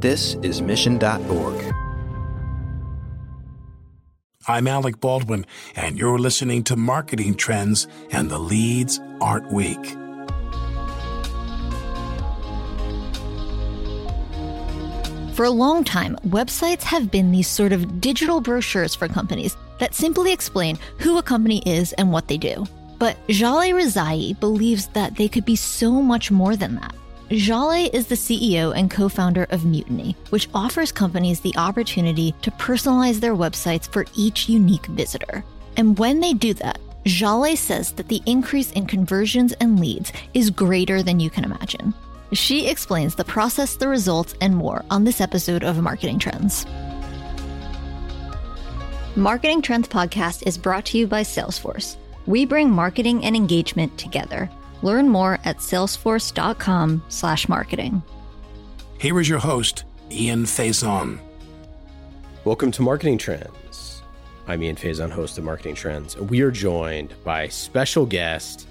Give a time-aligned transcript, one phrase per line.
[0.00, 1.74] This is Mission.org.
[4.46, 9.84] I'm Alec Baldwin, and you're listening to Marketing Trends and the Leads Aren't Weak.
[15.34, 19.96] For a long time, websites have been these sort of digital brochures for companies that
[19.96, 22.64] simply explain who a company is and what they do.
[23.00, 26.94] But Jaleh Rezaei believes that they could be so much more than that.
[27.30, 32.50] Jaleh is the CEO and co founder of Mutiny, which offers companies the opportunity to
[32.52, 35.44] personalize their websites for each unique visitor.
[35.76, 40.48] And when they do that, Jaleh says that the increase in conversions and leads is
[40.48, 41.92] greater than you can imagine.
[42.32, 46.64] She explains the process, the results, and more on this episode of Marketing Trends.
[49.16, 51.96] Marketing Trends Podcast is brought to you by Salesforce.
[52.26, 54.50] We bring marketing and engagement together.
[54.82, 58.02] Learn more at salesforce.com slash marketing.
[58.98, 61.18] Here is your host, Ian Faison.
[62.44, 64.02] Welcome to Marketing Trends.
[64.46, 66.16] I'm Ian Faison, host of Marketing Trends.
[66.16, 68.68] We are joined by special guest,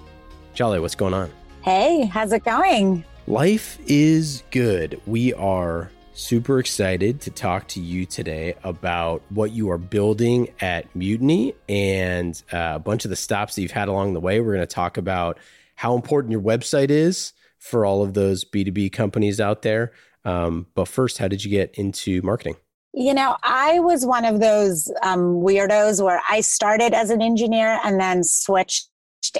[0.56, 0.82] Jaleh.
[0.82, 1.32] What's going on?
[1.62, 3.04] Hey, how's it going?
[3.28, 5.00] Life is good.
[5.06, 10.94] We are super excited to talk to you today about what you are building at
[10.96, 14.40] Mutiny and uh, a bunch of the stops that you've had along the way.
[14.40, 15.38] We're going to talk about
[15.78, 19.94] how important your website is for all of those B2B companies out there.
[20.26, 22.56] Um, but first, how did you get into marketing?
[22.94, 27.80] You know, I was one of those um, weirdos where I started as an engineer
[27.84, 28.90] and then switched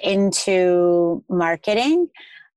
[0.04, 2.08] into marketing.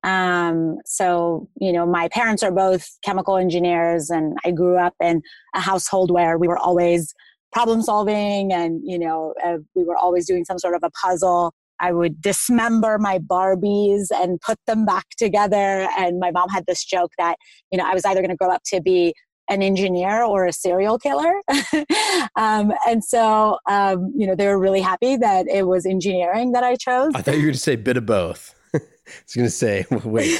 [0.02, 5.22] Um, so, you know, my parents are both chemical engineers, and I grew up in
[5.54, 7.14] a household where we were always
[7.52, 11.52] problem solving and, you know, uh, we were always doing some sort of a puzzle.
[11.80, 15.88] I would dismember my Barbies and put them back together.
[15.98, 17.36] And my mom had this joke that,
[17.72, 19.14] you know, I was either going to grow up to be
[19.50, 21.34] an engineer or a serial killer.
[22.36, 26.62] um, and so, um, you know, they were really happy that it was engineering that
[26.62, 27.12] I chose.
[27.14, 28.54] I thought you were going to say bit of both.
[28.74, 30.38] I was going to say, wait,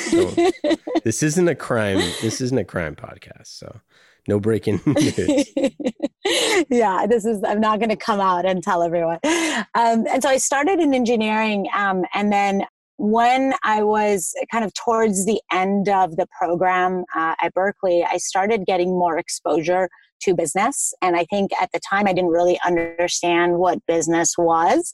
[1.03, 1.99] this isn't a crime.
[2.23, 3.49] This isn't a crime podcast.
[3.49, 3.81] So
[4.31, 5.53] no breaking news.
[6.71, 9.19] yeah, this is, I'm not going to come out and tell everyone.
[9.25, 11.67] Um, and so I started in engineering.
[11.77, 12.65] Um, and then
[12.97, 18.19] when I was kind of towards the end of the program uh, at Berkeley, I
[18.19, 19.89] started getting more exposure
[20.23, 20.95] to business.
[21.03, 24.93] And I think at the time I didn't really understand what business was.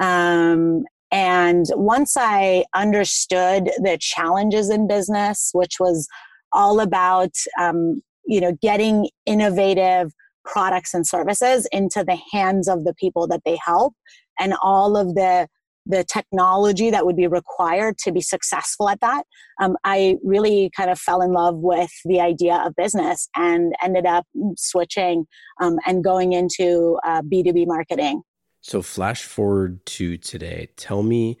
[0.00, 6.08] Um, and once I understood the challenges in business, which was
[6.52, 10.12] all about, um, you know, getting innovative
[10.44, 13.94] products and services into the hands of the people that they help
[14.38, 15.48] and all of the
[15.86, 19.24] the technology that would be required to be successful at that
[19.60, 24.04] um, i really kind of fell in love with the idea of business and ended
[24.04, 25.26] up switching
[25.62, 28.22] um, and going into uh, b2b marketing
[28.66, 30.70] so, flash forward to today.
[30.76, 31.36] Tell me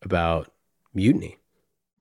[0.00, 0.50] about
[0.94, 1.36] Mutiny.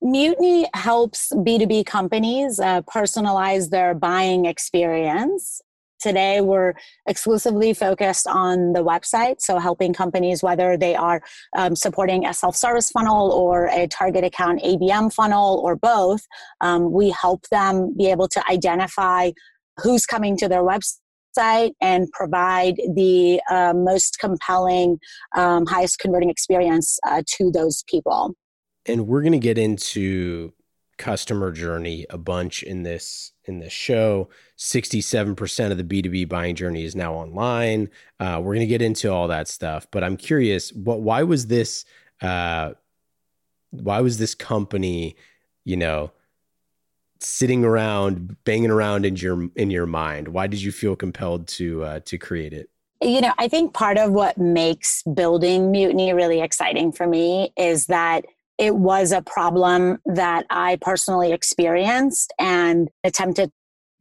[0.03, 5.61] Mutiny helps B2B companies uh, personalize their buying experience.
[6.01, 6.73] Today, we're
[7.07, 11.21] exclusively focused on the website, so helping companies, whether they are
[11.55, 16.27] um, supporting a self service funnel or a target account ABM funnel or both,
[16.59, 19.31] um, we help them be able to identify
[19.81, 24.99] who's coming to their website and provide the uh, most compelling,
[25.37, 28.35] um, highest converting experience uh, to those people.
[28.85, 30.53] And we're going to get into
[30.97, 34.29] customer journey a bunch in this in this show.
[34.57, 37.89] 67% of the b2b buying journey is now online.
[38.19, 41.47] Uh, we're going to get into all that stuff but i'm curious what why was
[41.47, 41.83] this
[42.21, 42.73] uh,
[43.71, 45.15] why was this company
[45.65, 46.11] you know
[47.19, 50.29] sitting around banging around in your in your mind?
[50.29, 52.69] Why did you feel compelled to uh, to create it?
[53.01, 57.87] You know i think part of what makes building mutiny really exciting for me is
[57.87, 58.23] that
[58.57, 63.51] it was a problem that i personally experienced and attempted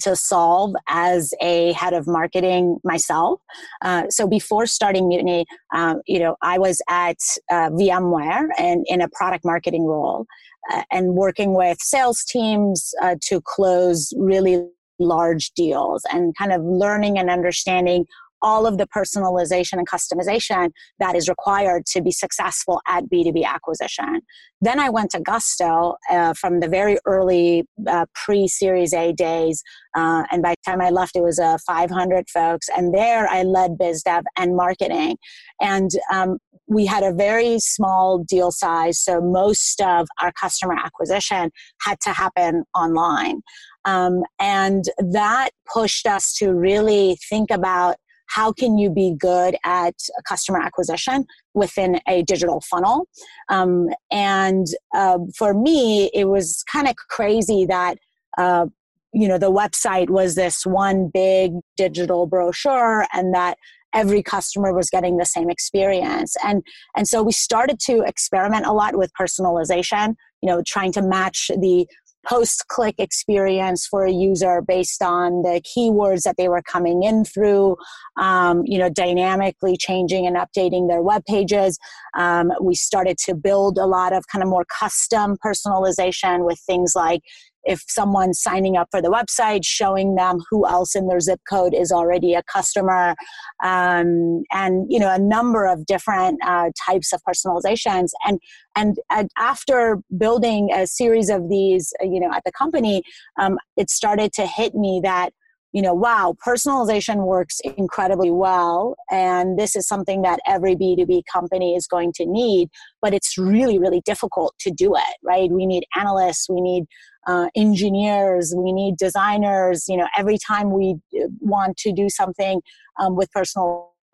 [0.02, 3.40] to solve as a head of marketing myself.
[3.82, 7.18] Uh, so before starting Mutiny, um, you know, I was at
[7.50, 10.26] uh, VMware and in a product marketing role
[10.72, 14.66] uh, and working with sales teams uh, to close really
[14.98, 18.06] large deals and kind of learning and understanding
[18.42, 24.20] all of the personalization and customization that is required to be successful at B2B acquisition.
[24.60, 29.62] Then I went to Gusto uh, from the very early uh, pre Series A days.
[29.96, 32.68] Uh, and by the time I left, it was uh, 500 folks.
[32.76, 35.16] And there I led biz dev and marketing.
[35.60, 38.98] And um, we had a very small deal size.
[38.98, 41.50] So most of our customer acquisition
[41.80, 43.42] had to happen online.
[43.84, 47.96] Um, and that pushed us to really think about
[48.34, 49.94] how can you be good at
[50.26, 53.08] customer acquisition within a digital funnel?
[53.48, 57.96] Um, and uh, for me it was kind of crazy that
[58.38, 58.66] uh,
[59.12, 63.58] you know the website was this one big digital brochure and that
[63.94, 66.34] every customer was getting the same experience.
[66.44, 66.62] And
[66.96, 71.50] and so we started to experiment a lot with personalization you know trying to match
[71.60, 71.86] the
[72.28, 77.24] post click experience for a user based on the keywords that they were coming in
[77.24, 77.76] through,
[78.16, 81.78] um, you know, dynamically changing and updating their web pages.
[82.16, 86.92] Um, we started to build a lot of kind of more custom personalization with things
[86.94, 87.22] like
[87.64, 91.74] if someone's signing up for the website showing them who else in their zip code
[91.74, 93.14] is already a customer.
[93.62, 98.10] Um, and you know a number of different uh, types of personalizations.
[98.26, 98.40] And,
[98.76, 98.96] and
[99.36, 103.02] after building a series of these you know at the company
[103.38, 105.30] um, it started to hit me that
[105.72, 108.94] you know, wow, personalization works incredibly well.
[109.10, 112.68] And this is something that every B2B company is going to need,
[113.00, 115.50] but it's really, really difficult to do it, right?
[115.50, 116.84] We need analysts, we need
[117.26, 119.88] uh, engineers, we need designers.
[119.88, 122.60] You know, every time we uh, want to do something
[123.00, 123.30] um, with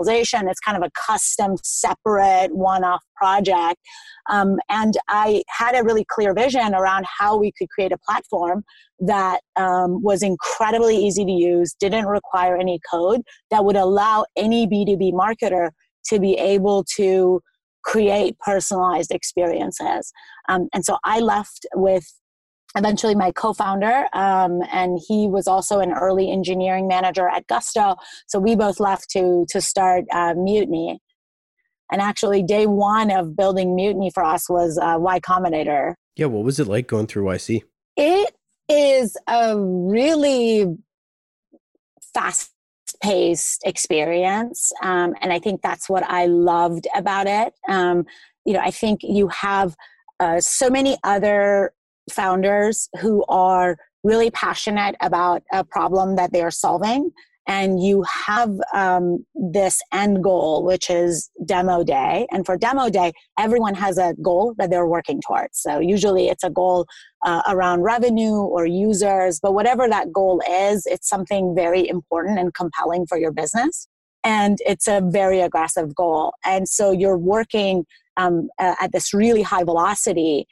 [0.00, 3.80] it's kind of a custom, separate, one off project.
[4.30, 8.64] Um, and I had a really clear vision around how we could create a platform
[9.00, 14.66] that um, was incredibly easy to use, didn't require any code, that would allow any
[14.66, 15.70] B2B marketer
[16.06, 17.40] to be able to
[17.84, 20.12] create personalized experiences.
[20.48, 22.04] Um, and so I left with
[22.76, 27.96] eventually my co-founder um, and he was also an early engineering manager at gusto.
[28.26, 31.00] So we both left to to start uh, mutiny.
[31.90, 35.94] And actually day one of building mutiny for us was uh, y combinator.
[36.16, 37.62] Yeah what was it like going through yc
[37.96, 38.34] it
[38.68, 40.66] is a really
[42.14, 42.52] fast
[43.02, 47.54] paced experience um, and i think that's what i loved about it.
[47.68, 48.04] Um,
[48.44, 49.76] you know i think you have
[50.20, 51.72] uh, so many other
[52.08, 57.10] founders who are really passionate about a problem that they are solving
[57.46, 62.26] and you have um, this end goal which is demo day.
[62.30, 65.58] And for demo day everyone has a goal that they're working towards.
[65.58, 66.86] So usually it's a goal
[67.24, 72.54] uh, around revenue or users but whatever that goal is it's something very important and
[72.54, 73.88] compelling for your business
[74.24, 76.34] and it's a very aggressive goal.
[76.44, 80.46] And so you're working um, at this really high velocity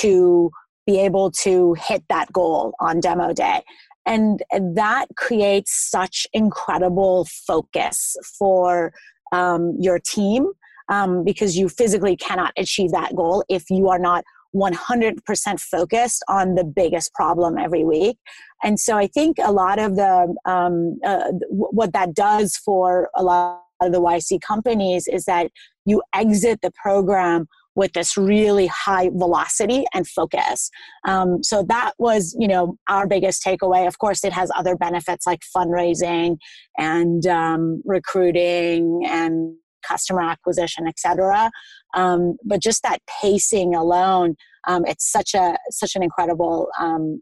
[0.00, 0.50] to
[0.86, 3.62] be able to hit that goal on demo day.
[4.06, 8.92] And that creates such incredible focus for
[9.32, 10.52] um, your team
[10.88, 16.54] um, because you physically cannot achieve that goal if you are not 100% focused on
[16.54, 18.18] the biggest problem every week.
[18.62, 23.22] And so I think a lot of the, um, uh, what that does for a
[23.22, 25.50] lot of the YC companies is that
[25.84, 30.70] you exit the program with this really high velocity and focus.
[31.06, 33.86] Um, so that was, you know, our biggest takeaway.
[33.86, 36.38] Of course, it has other benefits like fundraising
[36.78, 39.56] and um, recruiting and
[39.86, 41.50] customer acquisition, etc.
[41.94, 44.36] Um, but just that pacing alone,
[44.66, 47.20] um, it's such a such an incredible um,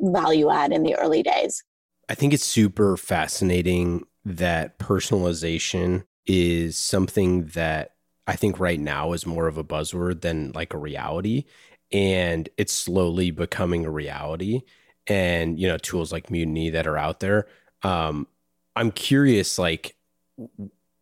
[0.00, 1.62] value add in the early days.
[2.08, 7.93] I think it's super fascinating that personalization is something that
[8.26, 11.44] I think right now is more of a buzzword than like a reality.
[11.92, 14.62] And it's slowly becoming a reality.
[15.06, 17.46] And, you know, tools like Mutiny that are out there.
[17.82, 18.26] Um,
[18.74, 19.96] I'm curious, like,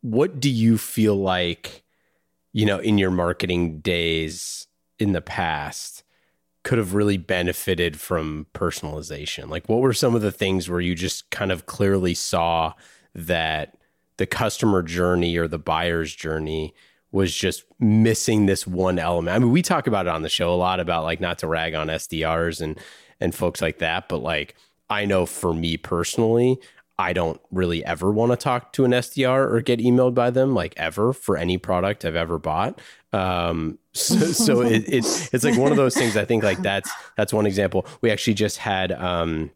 [0.00, 1.84] what do you feel like,
[2.52, 4.66] you know, in your marketing days
[4.98, 6.02] in the past
[6.64, 9.48] could have really benefited from personalization?
[9.48, 12.74] Like, what were some of the things where you just kind of clearly saw
[13.14, 13.78] that
[14.16, 16.74] the customer journey or the buyer's journey
[17.12, 19.37] was just missing this one element.
[19.37, 21.47] I mean, we talk about it on the show a lot about like not to
[21.47, 22.78] rag on SDRs and
[23.21, 24.57] and folks like that, but like
[24.90, 26.59] I know for me personally,
[26.99, 30.54] I don't really ever want to talk to an SDR or get emailed by them
[30.54, 32.81] like ever for any product I've ever bought.
[33.12, 36.16] Um, so, so it, it's it's like one of those things.
[36.16, 37.87] I think like that's that's one example.
[38.00, 39.50] We actually just had um,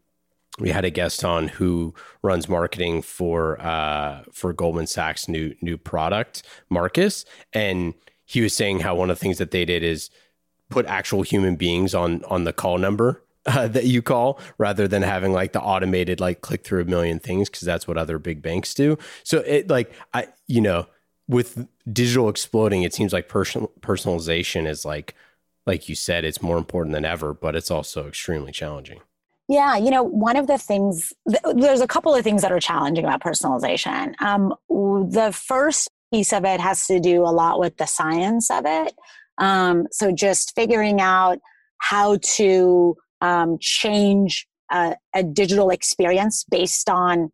[0.59, 5.77] we had a guest on who runs marketing for uh, for Goldman Sachs new new
[5.77, 7.93] product, Marcus, and
[8.25, 10.09] he was saying how one of the things that they did is
[10.69, 15.01] put actual human beings on on the call number uh, that you call rather than
[15.01, 18.41] having like the automated like click through a million things because that's what other big
[18.41, 18.97] banks do.
[19.23, 20.87] So it like I you know
[21.27, 25.13] with digital exploding, it seems like personal personalization is like
[25.67, 29.01] like you said, it's more important than ever, but it's also extremely challenging.
[29.49, 31.13] Yeah, you know, one of the things,
[31.55, 34.13] there's a couple of things that are challenging about personalization.
[34.21, 38.65] Um, the first piece of it has to do a lot with the science of
[38.65, 38.93] it.
[39.37, 41.39] Um, so just figuring out
[41.79, 47.31] how to um, change a, a, digital experience based on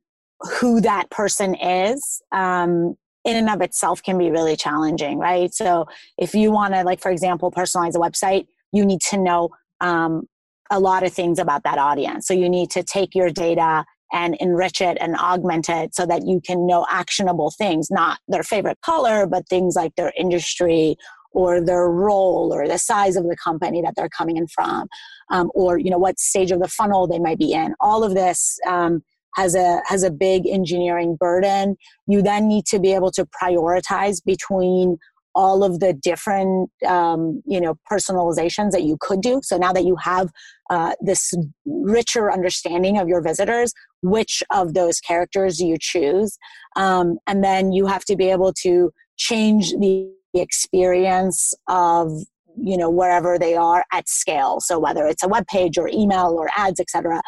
[0.60, 5.54] who that person is um, in and of itself can be really challenging, right?
[5.54, 9.50] So if you want to, like, for example, personalize a website, you need to know
[9.80, 10.28] um,
[10.74, 12.28] a lot of things about that audience.
[12.28, 16.26] So you need to take your data and enrich it and augment it so that
[16.26, 20.96] you can know actionable things, not their favorite color, but things like their industry
[21.32, 24.88] or their role or the size of the company that they're coming in from
[25.32, 28.14] um, or you know what stage of the funnel they might be in all of
[28.14, 29.04] this um,
[29.36, 31.76] has a has a big engineering burden
[32.08, 34.98] you then need to be able to prioritize between
[35.36, 39.40] all of the different um, you know personalizations that you could do.
[39.44, 40.30] So now that you have
[40.70, 41.34] uh, this
[41.66, 43.74] richer understanding of your visitors
[44.04, 46.38] which of those characters you choose?
[46.76, 52.12] Um, and then you have to be able to change the experience of
[52.56, 54.60] you know wherever they are at scale.
[54.60, 57.22] So whether it's a web page or email or ads etc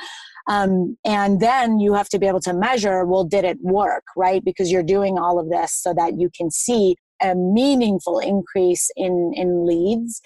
[0.47, 4.43] um, and then you have to be able to measure well did it work right?
[4.43, 9.31] Because you're doing all of this so that you can see a meaningful increase in
[9.35, 10.21] in leads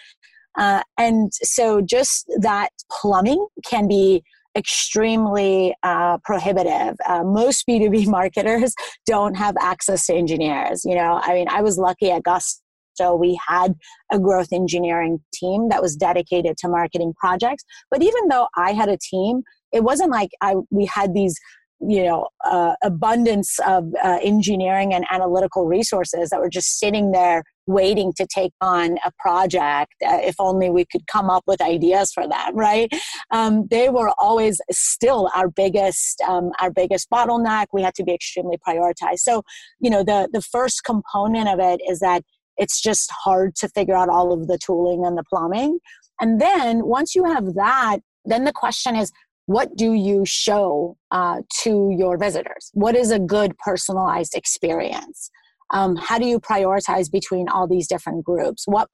[0.58, 4.24] uh, and so just that plumbing can be
[4.58, 6.96] extremely uh, prohibitive.
[7.08, 8.74] Uh, most B2B marketers
[9.06, 10.84] don't have access to engineers.
[10.84, 12.62] You know, I mean, I was lucky at Gus
[13.00, 13.76] so we had
[14.12, 17.64] a growth engineering team that was dedicated to marketing projects.
[17.90, 21.40] But even though I had a team, it wasn't like I we had these
[21.82, 27.44] you know uh, abundance of uh, engineering and analytical resources that were just sitting there
[27.68, 32.12] waiting to take on a project uh, if only we could come up with ideas
[32.12, 32.92] for them right?
[33.32, 37.68] Um, they were always still our biggest um, our biggest bottleneck.
[37.72, 39.20] We had to be extremely prioritized.
[39.20, 39.44] So
[39.80, 42.24] you know the the first component of it is that
[42.58, 45.80] it's just hard to figure out all of the tooling and the plumbing.
[46.20, 49.12] And then once you have that, then the question is,
[49.50, 52.70] what do you show uh, to your visitors?
[52.76, 55.32] What is a good personalized experience?
[55.72, 58.66] Um, how do you prioritize between all these different groups?
[58.68, 58.90] What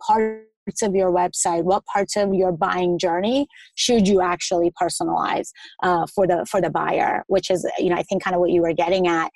[0.65, 5.51] parts of your website, what parts of your buying journey should you actually personalize
[5.83, 7.23] uh, for the for the buyer?
[7.27, 9.31] Which is, you know, I think kind of what you were getting at.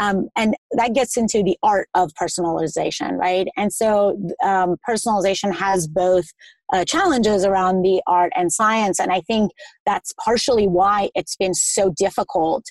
[0.00, 3.46] Um, and that gets into the art of personalization, right?
[3.56, 6.24] And so um, personalization has both
[6.72, 8.98] uh, challenges around the art and science.
[8.98, 9.50] And I think
[9.84, 12.64] that's partially why it's been so difficult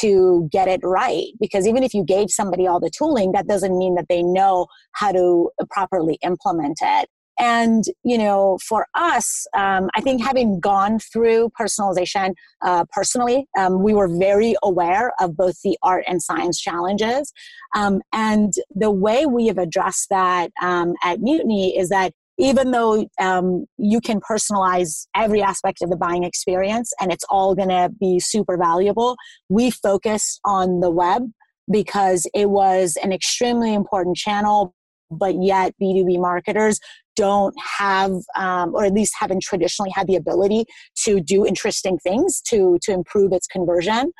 [0.00, 1.26] to get it right.
[1.40, 4.68] Because even if you gave somebody all the tooling, that doesn't mean that they know
[4.92, 7.08] how to properly implement it.
[7.38, 13.82] And, you know, for us, um, I think having gone through personalization uh, personally, um,
[13.82, 17.32] we were very aware of both the art and science challenges.
[17.74, 23.06] Um, and the way we have addressed that um, at Mutiny is that even though
[23.20, 27.90] um, you can personalize every aspect of the buying experience and it's all going to
[28.00, 29.16] be super valuable,
[29.48, 31.24] we focused on the web
[31.70, 34.74] because it was an extremely important channel
[35.10, 36.78] but yet B2B marketers
[37.18, 40.64] don't have, um, or at least haven't traditionally had the ability
[41.04, 44.12] to do interesting things to, to improve its conversion.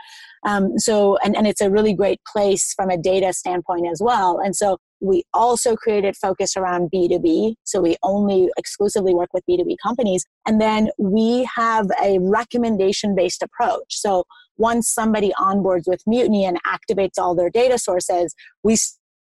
[0.47, 4.41] Um, so, and, and it's a really great place from a data standpoint as well.
[4.45, 7.55] And so we also created focus around B2B.
[7.63, 10.25] So we only exclusively work with B2B companies.
[10.47, 13.87] And then we have a recommendation based approach.
[13.91, 14.25] So
[14.57, 18.77] once somebody onboards with Mutiny and activates all their data sources, we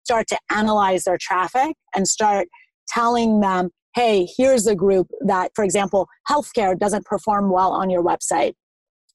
[0.04, 2.48] start to analyze their traffic and start
[2.92, 8.02] telling them, hey, here's a group that, for example, healthcare doesn't perform well on your
[8.02, 8.54] website,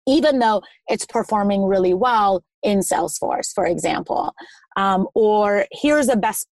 [0.08, 4.34] even though it's performing really well in Salesforce, for example.
[4.76, 6.48] Um, or here's a best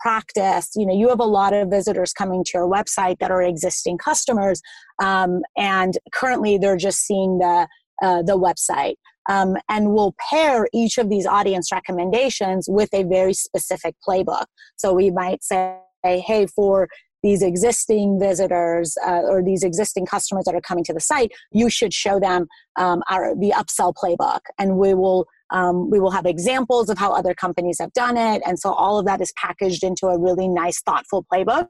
[0.00, 3.42] practice you know you have a lot of visitors coming to your website that are
[3.42, 4.62] existing customers
[5.02, 7.68] um, and currently they're just seeing the
[8.02, 8.94] uh, the website
[9.28, 14.46] um, and we'll pair each of these audience recommendations with a very specific playbook
[14.76, 16.88] so we might say hey, for
[17.22, 21.68] these existing visitors uh, or these existing customers that are coming to the site, you
[21.68, 26.26] should show them um, our the upsell playbook, and we will um, we will have
[26.26, 29.84] examples of how other companies have done it, and so all of that is packaged
[29.84, 31.66] into a really nice, thoughtful playbook,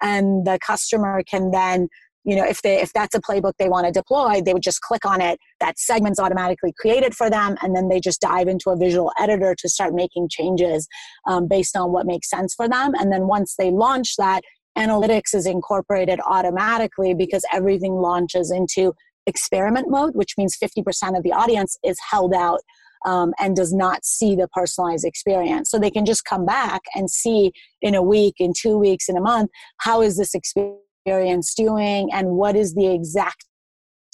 [0.00, 1.88] and the customer can then
[2.24, 4.80] you know if they if that's a playbook they want to deploy they would just
[4.80, 5.38] click on it.
[5.60, 9.54] That segment's automatically created for them and then they just dive into a visual editor
[9.58, 10.88] to start making changes
[11.26, 12.92] um, based on what makes sense for them.
[12.98, 14.42] And then once they launch that
[14.76, 18.94] analytics is incorporated automatically because everything launches into
[19.26, 22.60] experiment mode which means 50% of the audience is held out
[23.04, 25.70] um, and does not see the personalized experience.
[25.70, 29.16] So they can just come back and see in a week in two weeks in
[29.16, 33.44] a month how is this experience experience doing and what is the exact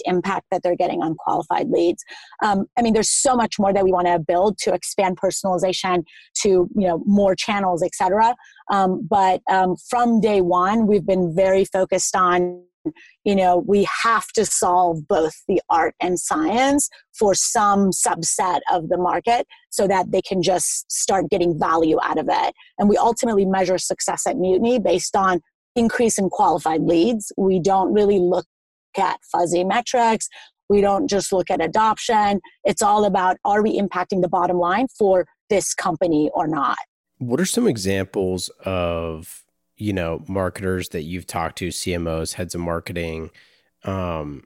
[0.05, 2.05] impact that they're getting on qualified leads.
[2.45, 6.05] Um, i mean there's so much more that we want to build to expand personalization
[6.43, 8.35] to you know more channels etc
[8.71, 12.63] um, but um, from day one we've been very focused on
[13.25, 18.89] you know we have to solve both the art and science for some subset of
[18.89, 22.55] the market so that they can just start getting value out of it.
[22.79, 25.41] And we ultimately measure success at mutiny based on
[25.79, 27.33] increase in qualified leads.
[27.37, 28.47] We don't really look
[28.97, 30.29] at fuzzy metrics.
[30.69, 32.41] We don't just look at adoption.
[32.65, 36.79] It's all about are we impacting the bottom line for this company or not?
[37.19, 39.45] What are some examples of,
[39.77, 43.31] you know, marketers that you've talked to, CMOs, heads of marketing,
[43.85, 44.45] um,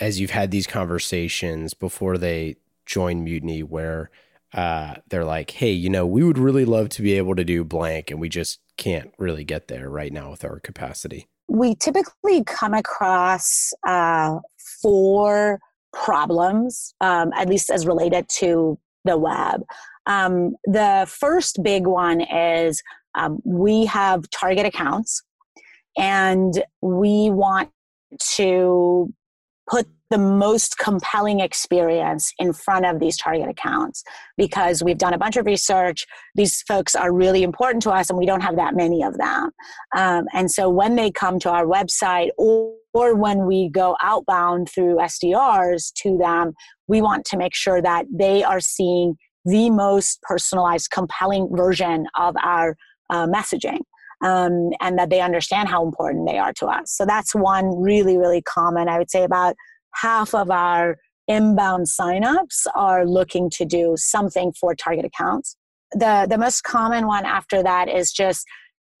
[0.00, 4.10] as you've had these conversations before they join Mutiny where
[4.52, 7.62] uh, they're like, hey, you know, we would really love to be able to do
[7.62, 11.28] blank and we just can't really get there right now with our capacity?
[11.48, 14.38] We typically come across uh,
[14.80, 15.60] four
[15.92, 19.62] problems, um, at least as related to the web.
[20.06, 22.82] Um, the first big one is
[23.14, 25.22] um, we have target accounts
[25.96, 27.70] and we want
[28.36, 29.12] to
[29.68, 34.04] put the most compelling experience in front of these target accounts
[34.36, 36.06] because we've done a bunch of research.
[36.34, 39.50] These folks are really important to us, and we don't have that many of them.
[39.96, 44.68] Um, and so when they come to our website or, or when we go outbound
[44.68, 46.52] through SDRs to them,
[46.88, 49.16] we want to make sure that they are seeing
[49.46, 52.76] the most personalized, compelling version of our
[53.08, 53.80] uh, messaging.
[54.22, 56.92] Um, and that they understand how important they are to us.
[56.92, 58.88] So that's one really, really common.
[58.88, 59.56] I would say about
[59.94, 60.96] half of our
[61.28, 65.56] inbound signups are looking to do something for target accounts.
[65.92, 68.46] The the most common one after that is just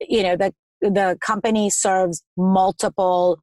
[0.00, 3.38] you know the the company serves multiple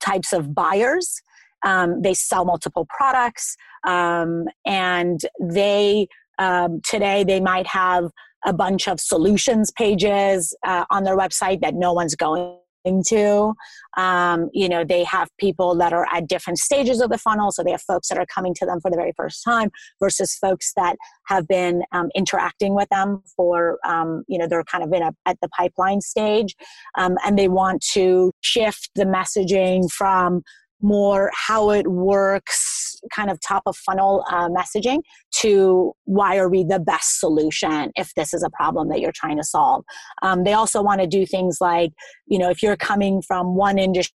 [0.00, 1.20] types of buyers.
[1.64, 3.56] Um, they sell multiple products,
[3.86, 6.08] um, and they
[6.38, 8.10] um, today they might have
[8.44, 12.58] a bunch of solutions pages uh, on their website that no one's going
[13.06, 13.54] to.
[13.96, 17.50] Um, you know, they have people that are at different stages of the funnel.
[17.50, 20.34] So they have folks that are coming to them for the very first time versus
[20.34, 20.96] folks that
[21.28, 25.12] have been um, interacting with them for, um, you know, they're kind of in a,
[25.24, 26.54] at the pipeline stage.
[26.98, 30.42] Um, and they want to shift the messaging from
[30.84, 35.00] more how it works, kind of top of funnel uh, messaging,
[35.40, 39.38] to why are we the best solution if this is a problem that you're trying
[39.38, 39.84] to solve.
[40.22, 41.92] Um, they also want to do things like,
[42.26, 44.14] you know, if you're coming from one industry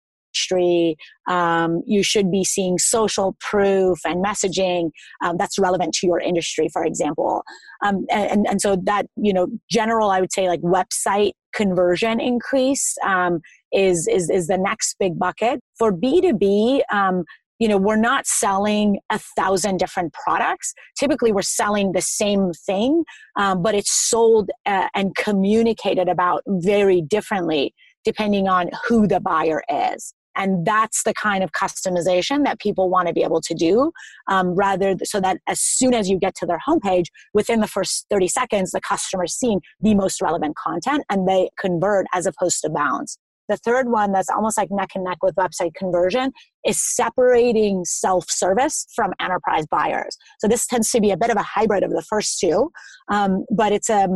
[1.27, 4.91] um, you should be seeing social proof and messaging
[5.23, 7.43] um, that's relevant to your industry, for example.
[7.83, 12.95] Um, and, and so that, you know, general, I would say like website conversion increase
[13.05, 15.59] um, is, is, is the next big bucket.
[15.77, 17.23] For B2B, um,
[17.59, 20.73] you know we're not selling a thousand different products.
[20.97, 23.03] Typically we're selling the same thing
[23.35, 27.73] um, but it's sold uh, and communicated about very differently
[28.05, 30.13] depending on who the buyer is.
[30.35, 33.91] And that's the kind of customization that people want to be able to do
[34.29, 38.05] um, rather so that as soon as you get to their homepage within the first
[38.09, 42.69] 30 seconds the customer's seeing the most relevant content and they convert as opposed to
[42.69, 43.17] bounce
[43.49, 46.31] the third one that's almost like neck and neck with website conversion
[46.65, 50.17] is separating self service from enterprise buyers.
[50.39, 52.71] So this tends to be a bit of a hybrid of the first two,
[53.09, 54.07] um, but it's a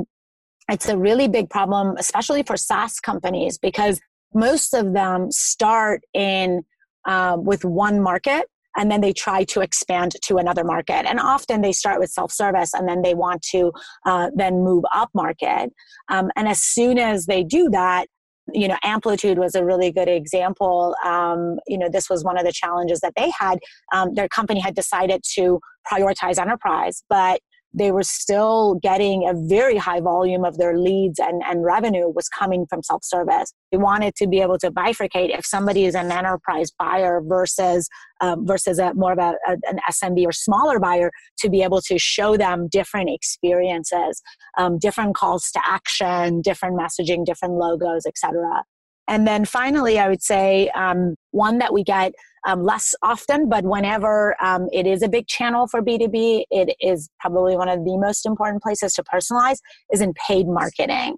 [0.71, 3.99] it's a really big problem, especially for SaaS companies, because
[4.33, 6.63] most of them start in
[7.05, 11.61] uh, with one market and then they try to expand to another market and often
[11.61, 13.71] they start with self-service and then they want to
[14.05, 15.71] uh, then move up market
[16.09, 18.07] um, and as soon as they do that
[18.51, 20.95] you know amplitude was a really good example.
[21.05, 23.59] Um, you know this was one of the challenges that they had.
[23.93, 25.59] Um, their company had decided to
[25.91, 27.41] prioritize enterprise but
[27.73, 32.29] they were still getting a very high volume of their leads and, and revenue was
[32.29, 33.53] coming from self-service.
[33.71, 37.89] They wanted to be able to bifurcate if somebody is an enterprise buyer versus
[38.21, 41.81] um, versus a more of a, a, an smb or smaller buyer to be able
[41.81, 44.21] to show them different experiences
[44.57, 48.63] um, different calls to action different messaging different logos etc
[49.07, 52.13] and then finally, I would say um, one that we get
[52.45, 57.09] um, less often, but whenever um, it is a big channel for B2B, it is
[57.19, 59.57] probably one of the most important places to personalize
[59.91, 61.15] is in paid marketing.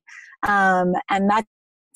[0.48, 1.48] Um, and that's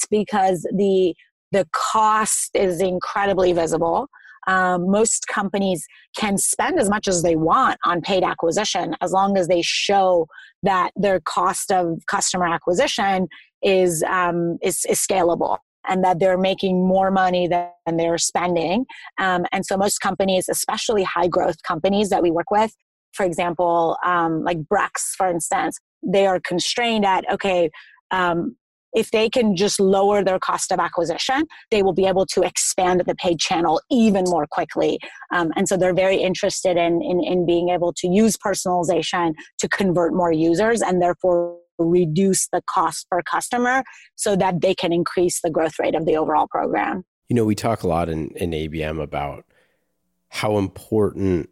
[0.10, 1.14] because the
[1.52, 4.08] the cost is incredibly visible.
[4.48, 9.36] Um, most companies can spend as much as they want on paid acquisition as long
[9.36, 10.28] as they show
[10.64, 13.28] that their cost of customer acquisition
[13.64, 15.58] is um, is, is scalable
[15.90, 18.86] and that they're making more money than they're spending.
[19.18, 22.74] Um, and so most companies, especially high growth companies that we work with,
[23.14, 27.70] for example, um, like Brex, for instance, they are constrained at, okay,
[28.12, 28.56] um,
[28.94, 33.04] if they can just lower their cost of acquisition, they will be able to expand
[33.06, 35.00] the paid channel even more quickly.
[35.32, 39.68] Um, and so they're very interested in, in, in being able to use personalization to
[39.70, 43.84] convert more users and therefore reduce the cost per customer
[44.16, 47.04] so that they can increase the growth rate of the overall program.
[47.28, 49.46] You know, we talk a lot in, in ABM about
[50.30, 51.50] how important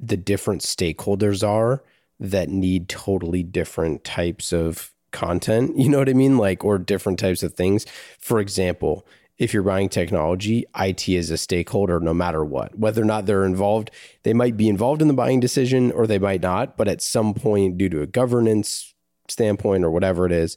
[0.00, 1.82] the different stakeholders are
[2.20, 5.76] that need totally different types of content.
[5.78, 6.38] You know what I mean?
[6.38, 7.86] Like, or different types of things.
[8.18, 9.06] For example,
[9.36, 12.78] if you're buying technology, IT is a stakeholder no matter what.
[12.78, 13.90] Whether or not they're involved,
[14.22, 17.34] they might be involved in the buying decision or they might not, but at some
[17.34, 18.93] point, due to a governance
[19.28, 20.56] standpoint or whatever it is,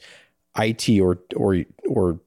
[0.58, 2.20] IT or or or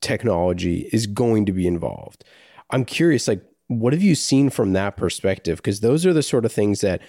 [0.00, 2.24] technology is going to be involved.
[2.70, 5.58] I'm curious, like, what have you seen from that perspective?
[5.58, 7.00] Because those are the sort of things that,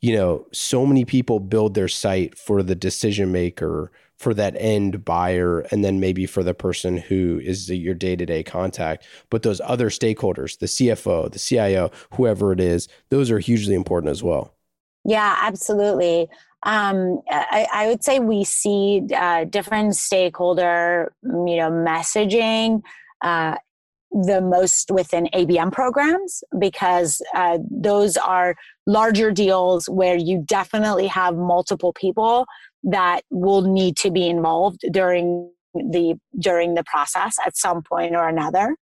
[0.00, 5.04] you know, so many people build their site for the decision maker, for that end
[5.04, 9.04] buyer, and then maybe for the person who is your day to day contact.
[9.30, 14.10] But those other stakeholders, the CFO, the CIO, whoever it is, those are hugely important
[14.10, 14.54] as well.
[15.04, 16.28] Yeah, absolutely.
[16.62, 22.82] Um, I, I, would say we see uh, different stakeholder, you know, messaging
[23.22, 23.56] uh,
[24.10, 31.36] the most within ABM programs because uh, those are larger deals where you definitely have
[31.36, 32.46] multiple people
[32.82, 38.28] that will need to be involved during the during the process at some point or
[38.28, 38.76] another.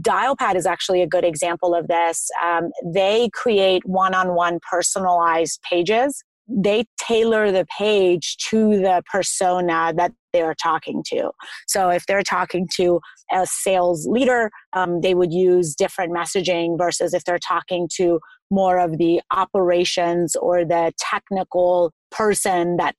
[0.00, 2.28] Dialpad is actually a good example of this.
[2.42, 10.54] Um, they create one-on-one personalized pages they tailor the page to the persona that they're
[10.54, 11.30] talking to.
[11.66, 13.00] So if they're talking to
[13.32, 18.78] a sales leader, um, they would use different messaging versus if they're talking to more
[18.78, 22.96] of the operations or the technical person that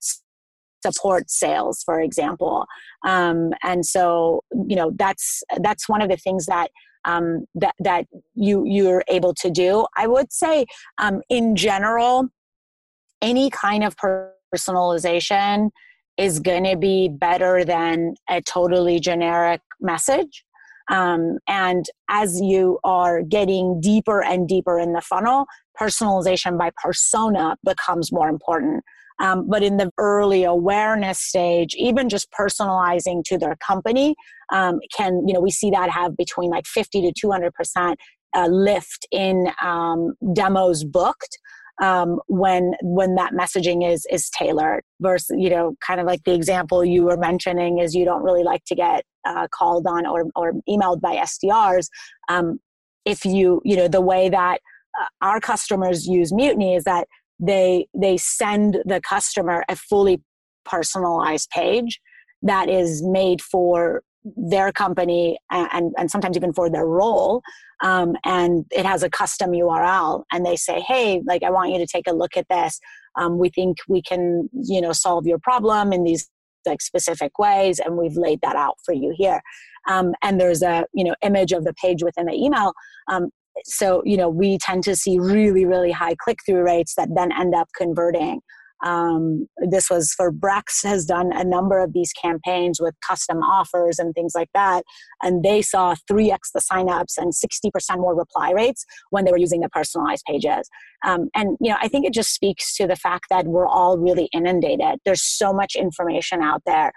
[0.85, 2.65] supports sales, for example.
[3.05, 6.69] Um, and so, you know, that's that's one of the things that
[7.05, 9.85] um, that that you you're able to do.
[9.97, 10.65] I would say,
[10.97, 12.29] um, in general,
[13.25, 13.95] any kind of
[14.55, 15.71] personalization
[16.17, 20.45] is going to be better than a totally generic message.
[20.91, 25.45] Um, and as you are getting deeper and deeper in the funnel,
[25.79, 28.83] personalization by persona becomes more important.
[29.19, 34.13] Um, but in the early awareness stage, even just personalizing to their company
[34.53, 37.97] um, can, you know, we see that have between like 50 to 200 percent
[38.35, 41.39] uh, lift in um, demos booked
[41.81, 46.33] um, when when that messaging is is tailored versus you know kind of like the
[46.33, 50.25] example you were mentioning is you don't really like to get uh, called on or,
[50.35, 51.87] or emailed by SDRs
[52.29, 52.59] um,
[53.03, 54.59] if you you know the way that
[54.99, 57.07] uh, our customers use mutiny is that
[57.39, 60.21] they they send the customer a fully
[60.63, 61.99] personalized page
[62.41, 64.01] that is made for
[64.35, 67.41] their company and, and sometimes even for their role
[67.83, 71.77] um, and it has a custom url and they say hey like i want you
[71.77, 72.79] to take a look at this.
[73.17, 76.29] Um, we think we can you know solve your problem in these
[76.65, 79.41] like specific ways and we've laid that out for you here.
[79.87, 82.73] Um, and there's a you know image of the page within the email.
[83.09, 83.29] Um,
[83.63, 87.55] so you know we tend to see really really high click-through rates that then end
[87.55, 88.41] up converting
[88.83, 93.99] um, this was for Brex has done a number of these campaigns with custom offers
[93.99, 94.83] and things like that,
[95.23, 99.61] and they saw 3x the signups and 60% more reply rates when they were using
[99.61, 100.69] the personalized pages.
[101.05, 103.97] Um, and you know, I think it just speaks to the fact that we're all
[103.97, 104.99] really inundated.
[105.05, 106.91] There's so much information out there.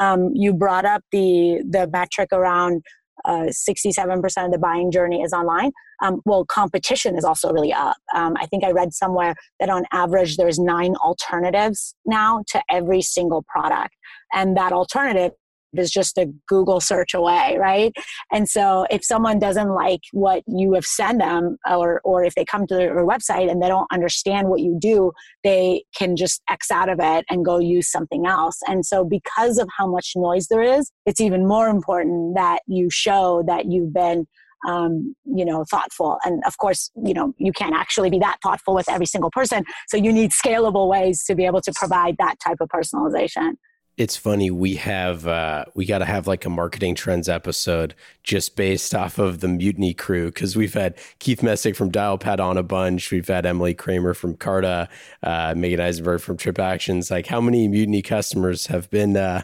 [0.00, 2.82] Um, you brought up the the metric around
[3.24, 5.72] uh, 67% of the buying journey is online.
[6.02, 7.96] Um, well, competition is also really up.
[8.14, 13.02] Um, I think I read somewhere that on average there's nine alternatives now to every
[13.02, 13.94] single product.
[14.32, 15.32] And that alternative
[15.78, 17.92] is just a Google search away, right?
[18.32, 22.44] And so if someone doesn't like what you have sent them, or or if they
[22.44, 26.70] come to your website and they don't understand what you do, they can just X
[26.70, 28.58] out of it and go use something else.
[28.66, 32.90] And so because of how much noise there is, it's even more important that you
[32.90, 34.26] show that you've been
[34.66, 38.74] um, you know thoughtful and of course you know you can't actually be that thoughtful
[38.74, 42.36] with every single person so you need scalable ways to be able to provide that
[42.40, 43.52] type of personalization
[43.96, 48.56] it's funny we have uh, we got to have like a marketing trends episode just
[48.56, 52.62] based off of the mutiny crew because we've had keith messick from dialpad on a
[52.62, 54.88] bunch we've had emily kramer from carta
[55.22, 59.42] uh, meagen eisenberg from TripActions like how many mutiny customers have been uh,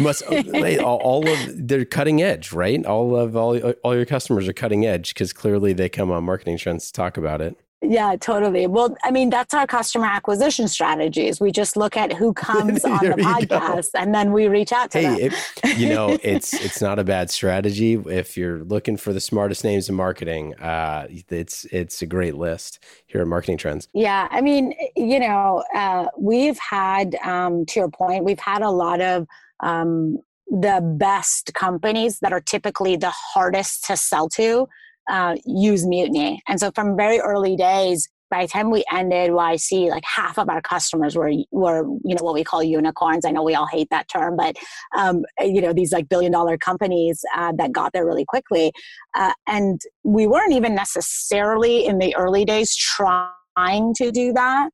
[0.00, 0.22] must
[0.80, 2.84] all, all, of they're cutting edge right?
[2.84, 6.58] All of all, all your customers are cutting edge because clearly they come on marketing
[6.58, 8.68] trends to talk about it yeah, totally.
[8.68, 11.40] Well, I mean, that's our customer acquisition strategies.
[11.40, 14.98] We just look at who comes on the podcast and then we reach out to
[14.98, 15.38] hey, them.
[15.64, 19.64] It, you know, it's it's not a bad strategy if you're looking for the smartest
[19.64, 20.54] names in marketing.
[20.56, 23.88] Uh, it's it's a great list here at Marketing Trends.
[23.92, 28.70] Yeah, I mean, you know, uh, we've had um, to your point, we've had a
[28.70, 29.26] lot of
[29.60, 34.68] um, the best companies that are typically the hardest to sell to
[35.10, 36.42] uh, use Mutiny.
[36.48, 40.48] And so from very early days, by the time we ended YC, like half of
[40.48, 43.26] our customers were were you know what we call unicorns.
[43.26, 44.56] I know we all hate that term, but
[44.96, 48.72] um, you know these like billion dollar companies uh, that got there really quickly,
[49.14, 54.70] uh, and we weren't even necessarily in the early days trying to do that.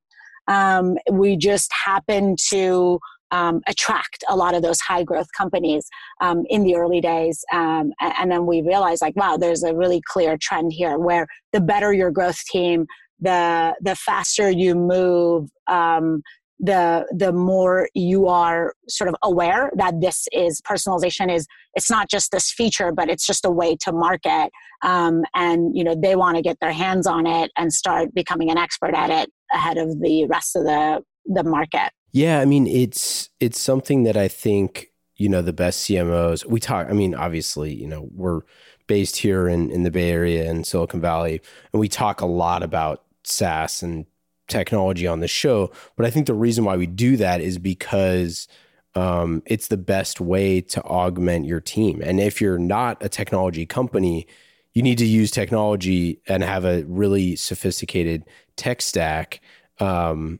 [0.47, 2.99] Um, we just happened to
[3.31, 5.87] um, attract a lot of those high growth companies
[6.21, 7.43] um, in the early days.
[7.53, 11.61] Um, and then we realized, like, wow, there's a really clear trend here where the
[11.61, 12.85] better your growth team,
[13.19, 16.21] the the faster you move, um,
[16.59, 22.09] the the more you are sort of aware that this is personalization is it's not
[22.09, 24.51] just this feature but it's just a way to market
[24.83, 28.51] um, and you know they want to get their hands on it and start becoming
[28.51, 32.67] an expert at it ahead of the rest of the the market yeah, I mean
[32.67, 36.45] it's it's something that I think you know the best CMOs.
[36.45, 36.87] We talk.
[36.89, 38.41] I mean, obviously, you know, we're
[38.87, 41.41] based here in in the Bay Area and Silicon Valley,
[41.71, 44.05] and we talk a lot about SaaS and
[44.47, 45.71] technology on the show.
[45.95, 48.47] But I think the reason why we do that is because
[48.95, 52.01] um, it's the best way to augment your team.
[52.03, 54.27] And if you're not a technology company,
[54.73, 59.41] you need to use technology and have a really sophisticated tech stack.
[59.79, 60.39] Um,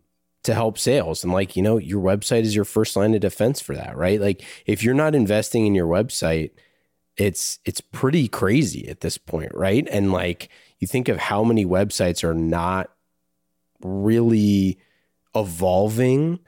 [0.49, 1.23] to help sales.
[1.23, 4.19] And like you know your website is your first line of defense for that right?
[4.19, 6.51] Like if you're not investing in your website
[7.17, 9.87] it's it's pretty crazy at this point right?
[9.89, 12.89] And like you think of how many websites are not
[13.81, 14.79] really
[15.35, 16.39] evolving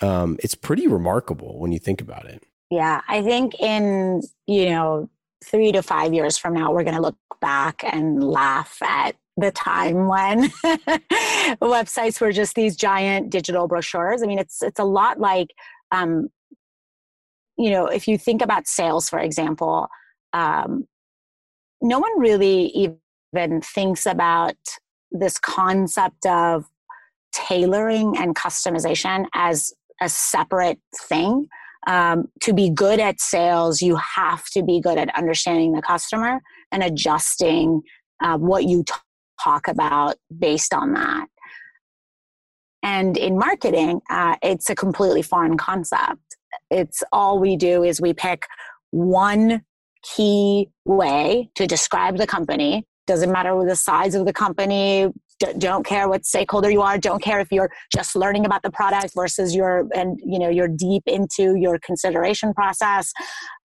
[0.00, 2.42] um, it's pretty remarkable when you think about it.
[2.70, 5.10] Yeah i think in you know
[5.44, 9.50] three to five years from now we're going to look back and laugh at the
[9.50, 10.48] time when
[11.60, 14.22] websites were just these giant digital brochures.
[14.22, 15.48] I mean, it's it's a lot like,
[15.90, 16.28] um,
[17.56, 19.88] you know, if you think about sales, for example,
[20.32, 20.86] um,
[21.80, 24.56] no one really even thinks about
[25.10, 26.64] this concept of
[27.32, 31.46] tailoring and customization as a separate thing.
[31.86, 36.40] Um, to be good at sales, you have to be good at understanding the customer
[36.70, 37.82] and adjusting
[38.22, 38.84] uh, what you
[39.42, 41.26] talk about based on that.
[42.82, 46.36] And in marketing, uh, it's a completely foreign concept.
[46.70, 48.44] It's all we do is we pick
[48.90, 49.62] one
[50.02, 52.84] key way to describe the company.
[53.06, 55.08] Doesn't matter the size of the company,
[55.58, 59.12] don't care what stakeholder you are don't care if you're just learning about the product
[59.14, 63.12] versus you're and you know you're deep into your consideration process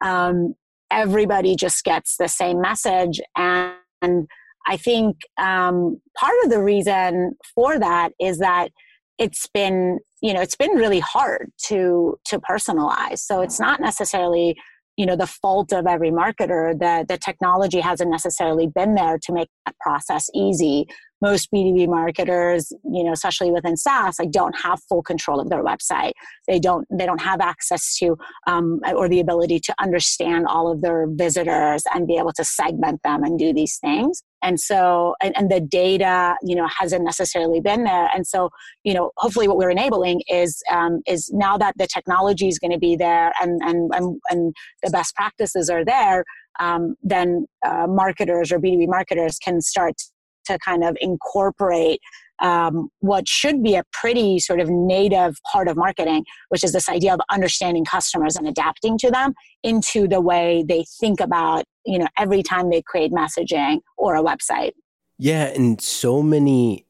[0.02, 0.56] um,
[0.92, 4.28] everybody just gets the same message and
[4.68, 8.70] I think um, part of the reason for that is that
[9.18, 13.20] it's been you know it's been really hard to to personalize.
[13.20, 14.56] So it's not necessarily
[14.98, 16.78] you know the fault of every marketer.
[16.78, 20.86] That the technology hasn't necessarily been there to make that process easy.
[21.20, 25.64] Most b2b marketers you know especially within saas like don't have full control of their
[25.64, 26.12] website.
[26.48, 30.82] They don't they don't have access to um, or the ability to understand all of
[30.82, 35.36] their visitors and be able to segment them and do these things and so and,
[35.38, 38.10] and the data you know hasn't necessarily been there.
[38.14, 38.50] And so
[38.84, 42.72] you know hopefully what we're enabling is um, is now that the technology is going
[42.72, 46.24] to be there and, and and and the best practices are there
[46.60, 49.96] um, then uh, marketers or B2B marketers can start
[50.46, 52.00] to kind of incorporate
[52.40, 56.90] um, what should be a pretty sort of native part of marketing, which is this
[56.90, 62.00] idea of understanding customers and adapting to them into the way they think about, you
[62.00, 64.72] know, every time they create messaging or a website.
[65.18, 66.86] Yeah, and so many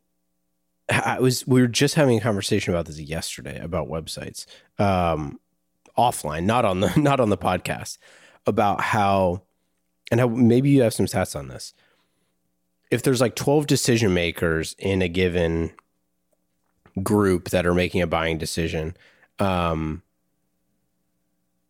[0.90, 4.46] I was we were just having a conversation about this yesterday about websites.
[4.80, 5.40] Um
[5.98, 7.98] offline, not on the not on the podcast,
[8.46, 9.42] about how
[10.12, 11.74] and how maybe you have some stats on this.
[12.90, 15.72] If there's like 12 decision makers in a given
[17.04, 18.96] group that are making a buying decision,
[19.40, 20.02] um,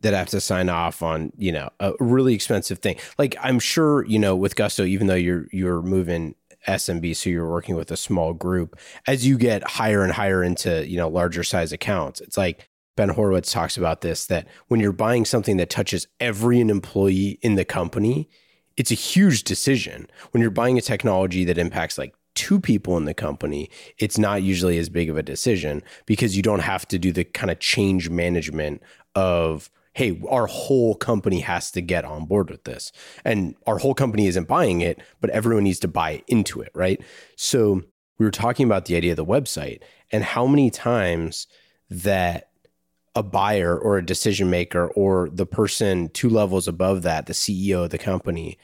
[0.02, 2.98] that have to sign off on, you know, a really expensive thing.
[3.18, 6.36] Like I'm sure, you know, with Gusto, even though you're you're moving
[6.68, 8.78] SMB, so you're working with a small group,
[9.08, 13.10] as you get higher and higher into, you know, larger size accounts, it's like Ben
[13.10, 17.66] Horowitz talks about this that when you're buying something that touches every employee in the
[17.66, 18.30] company,
[18.78, 20.08] it's a huge decision.
[20.32, 24.44] When you're buying a technology that impacts like two people in the company, it's not
[24.44, 27.60] usually as big of a decision because you don't have to do the kind of
[27.60, 28.82] change management
[29.16, 32.92] of hey, our whole company has to get on board with this.
[33.26, 37.02] And our whole company isn't buying it, but everyone needs to buy into it, right?
[37.36, 37.82] So
[38.20, 39.80] we were talking about the idea of the website
[40.12, 41.48] and how many times
[41.90, 42.47] that
[43.18, 47.86] a buyer or a decision maker or the person two levels above that, the CEO
[47.86, 48.60] of the company,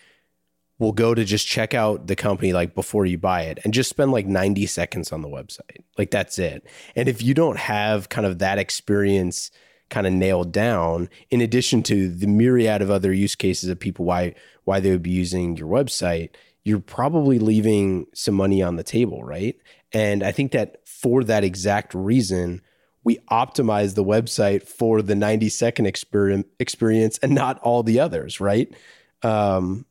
[0.78, 3.90] will go to just check out the company like before you buy it and just
[3.90, 5.84] spend like 90 seconds on the website.
[5.98, 6.68] Like that's it.
[6.96, 9.50] And if you don't have kind of that experience
[9.90, 14.06] kind of nailed down, in addition to the myriad of other use cases of people
[14.06, 14.36] why
[14.66, 16.30] why they would be using your website,
[16.64, 19.56] you're probably leaving some money on the table, right?
[19.92, 22.62] And I think that for that exact reason,
[23.04, 28.74] we optimize the website for the 90 second experience and not all the others, right?
[29.22, 29.86] Um,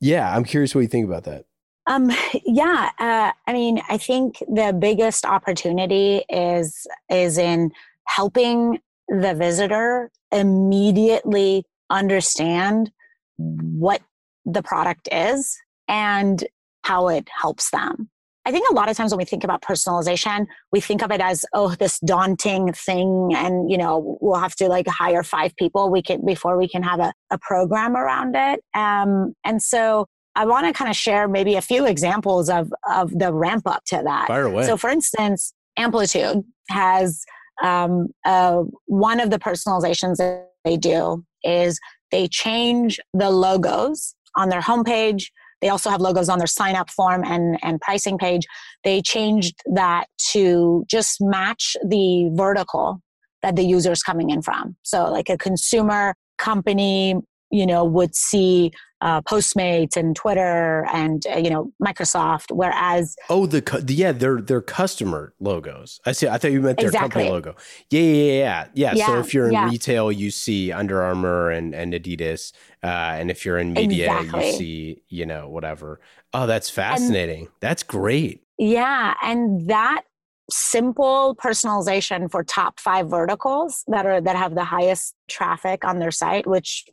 [0.00, 1.46] yeah, I'm curious what you think about that.
[1.86, 2.12] Um,
[2.44, 7.72] yeah, uh, I mean, I think the biggest opportunity is is in
[8.04, 12.90] helping the visitor immediately understand
[13.36, 14.00] what
[14.44, 15.58] the product is
[15.88, 16.44] and
[16.82, 18.08] how it helps them.
[18.44, 21.20] I think a lot of times when we think about personalization, we think of it
[21.20, 23.30] as, oh, this daunting thing.
[23.34, 26.82] And, you know, we'll have to like hire five people we can before we can
[26.82, 28.60] have a, a program around it.
[28.74, 33.16] Um, and so I want to kind of share maybe a few examples of, of
[33.16, 34.26] the ramp up to that.
[34.26, 34.66] Fire away.
[34.66, 37.24] So for instance, Amplitude has
[37.62, 41.78] um, uh, one of the personalizations that they do is
[42.10, 45.26] they change the logos on their homepage
[45.62, 48.44] they also have logos on their sign up form and, and pricing page.
[48.84, 53.00] They changed that to just match the vertical
[53.42, 54.76] that the user is coming in from.
[54.82, 57.14] So, like a consumer company,
[57.50, 58.72] you know, would see
[59.02, 62.52] uh, Postmates and Twitter and uh, you know Microsoft.
[62.52, 66.00] Whereas oh, the yeah, they're they're customer logos.
[66.06, 66.28] I see.
[66.28, 67.24] I thought you meant their exactly.
[67.24, 67.56] company logo.
[67.90, 68.92] Yeah, yeah, yeah, yeah.
[68.94, 69.68] yeah so if you're in yeah.
[69.68, 74.46] retail, you see Under Armour and and Adidas, uh, and if you're in media, exactly.
[74.46, 76.00] you see you know whatever.
[76.32, 77.40] Oh, that's fascinating.
[77.40, 78.42] And, that's great.
[78.56, 80.04] Yeah, and that
[80.52, 86.10] simple personalization for top five verticals that are that have the highest traffic on their
[86.10, 86.84] site which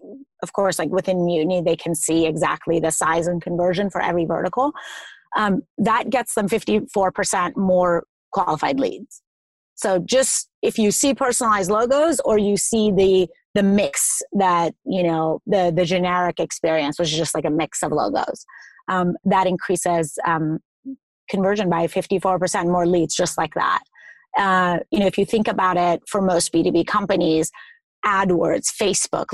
[0.41, 4.25] of course like within mutiny they can see exactly the size and conversion for every
[4.25, 4.71] vertical.
[5.37, 9.21] Um, that gets them 54% more qualified leads.
[9.75, 15.03] So just if you see personalized logos or you see the the mix that you
[15.03, 18.45] know the the generic experience which is just like a mix of logos
[18.89, 20.59] um, that increases um,
[21.29, 23.81] conversion by 54% more leads just like that.
[24.37, 27.51] Uh, you know if you think about it for most b2b companies
[28.05, 29.25] adwords facebook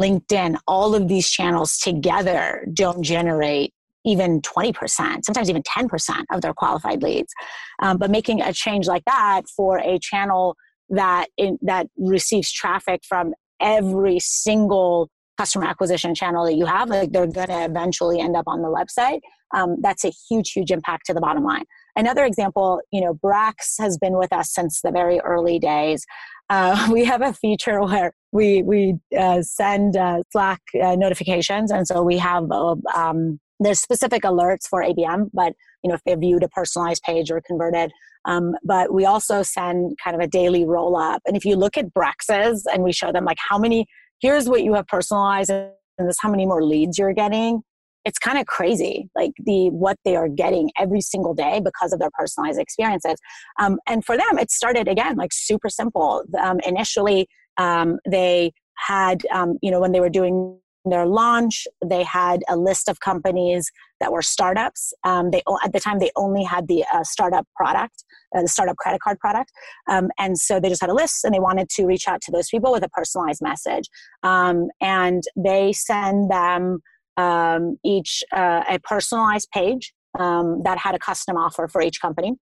[0.00, 3.72] linkedin all of these channels together don't generate
[4.04, 7.32] even 20% sometimes even 10% of their qualified leads.
[7.80, 10.56] Um, but making a change like that for a channel
[10.90, 17.10] that in, that receives traffic from every single customer acquisition channel that you have like
[17.10, 19.20] they're going to eventually end up on the website
[19.52, 21.64] um, that's a huge, huge impact to the bottom line.
[21.94, 26.04] Another example, you know, Brex has been with us since the very early days.
[26.50, 31.86] Uh, we have a feature where we we uh, send uh, Slack uh, notifications, and
[31.86, 36.14] so we have uh, um, there's specific alerts for ABM, but you know if they
[36.14, 37.92] viewed a personalized page or converted.
[38.24, 41.76] Um, but we also send kind of a daily roll up, and if you look
[41.76, 43.86] at Brex's and we show them like how many,
[44.22, 47.62] here's what you have personalized, and this how many more leads you're getting.
[48.04, 52.00] It's kind of crazy like the what they are getting every single day because of
[52.00, 53.14] their personalized experiences.
[53.60, 56.24] Um, and for them it started again like super simple.
[56.40, 58.52] Um, initially um, they
[58.88, 63.00] had um, you know when they were doing their launch, they had a list of
[63.00, 63.70] companies
[64.00, 64.92] that were startups.
[65.04, 68.04] Um, they at the time they only had the uh, startup product,
[68.36, 69.52] uh, the startup credit card product,
[69.88, 72.32] um, and so they just had a list, and they wanted to reach out to
[72.32, 73.88] those people with a personalized message.
[74.22, 76.80] Um, and they send them
[77.16, 82.32] um, each uh, a personalized page um, that had a custom offer for each company,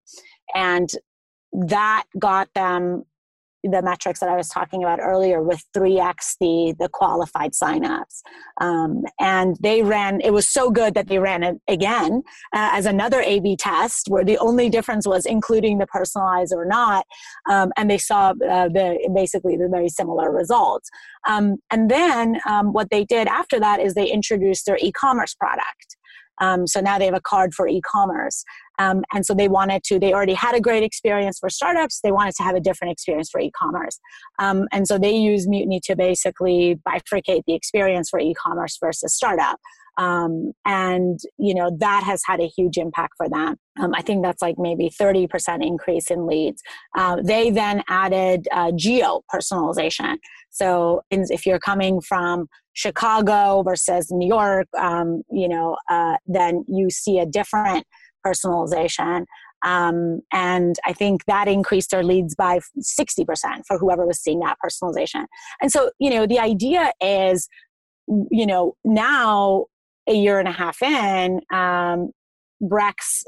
[0.55, 0.88] and
[1.53, 3.05] that got them
[3.62, 8.22] the metrics that I was talking about earlier with 3x the the qualified signups.
[8.61, 12.22] Um, and they ran, it was so good that they ran it again
[12.54, 16.64] uh, as another A B test where the only difference was including the personalized or
[16.64, 17.06] not.
[17.50, 20.88] Um, and they saw uh, the basically the very similar results.
[21.28, 25.34] Um, and then um, what they did after that is they introduced their e commerce
[25.34, 25.96] product.
[26.40, 28.44] Um, so now they have a card for e-commerce.
[28.81, 32.01] Um, and so they wanted to, they already had a great experience for startups.
[32.03, 34.01] They wanted to have a different experience for e-commerce.
[34.39, 39.59] Um, and so they use Mutiny to basically bifurcate the experience for e-commerce versus startup.
[39.99, 44.22] Um, and you know that has had a huge impact for them um, i think
[44.22, 46.62] that's like maybe 30% increase in leads
[46.97, 50.16] uh, they then added uh, geo personalization
[50.49, 56.89] so if you're coming from chicago versus new york um, you know uh, then you
[56.89, 57.85] see a different
[58.27, 59.25] personalization
[59.62, 63.27] um, and I think that increased our leads by 60%
[63.66, 65.27] for whoever was seeing that personalization.
[65.61, 67.49] And so, you know, the idea is,
[68.31, 69.66] you know, now
[70.09, 72.11] a year and a half in, um,
[72.62, 73.23] Brex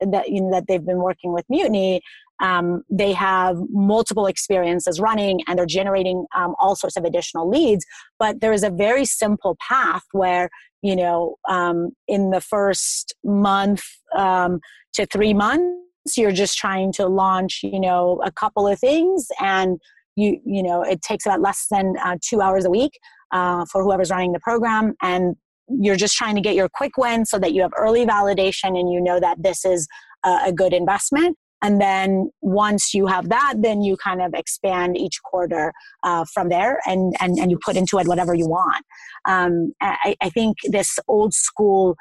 [0.00, 2.00] that you know that they've been working with Mutiny,
[2.42, 7.86] um, they have multiple experiences running and they're generating um, all sorts of additional leads.
[8.18, 10.50] But there is a very simple path where
[10.82, 13.84] you know um, in the first month
[14.16, 14.60] um,
[14.94, 19.78] to three months, you're just trying to launch you know a couple of things and
[20.16, 22.98] you you know it takes about less than uh, two hours a week
[23.30, 25.36] uh, for whoever's running the program and
[25.68, 28.92] you're just trying to get your quick win so that you have early validation and
[28.92, 29.86] you know that this is
[30.24, 34.96] a, a good investment and then once you have that then you kind of expand
[34.96, 38.84] each quarter uh, from there and, and and you put into it whatever you want.
[39.26, 41.96] Um, I, I, think this old school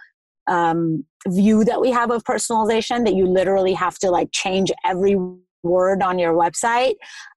[0.48, 5.16] um, view that we have of personalization that you literally have to like change every
[5.64, 6.96] word on your website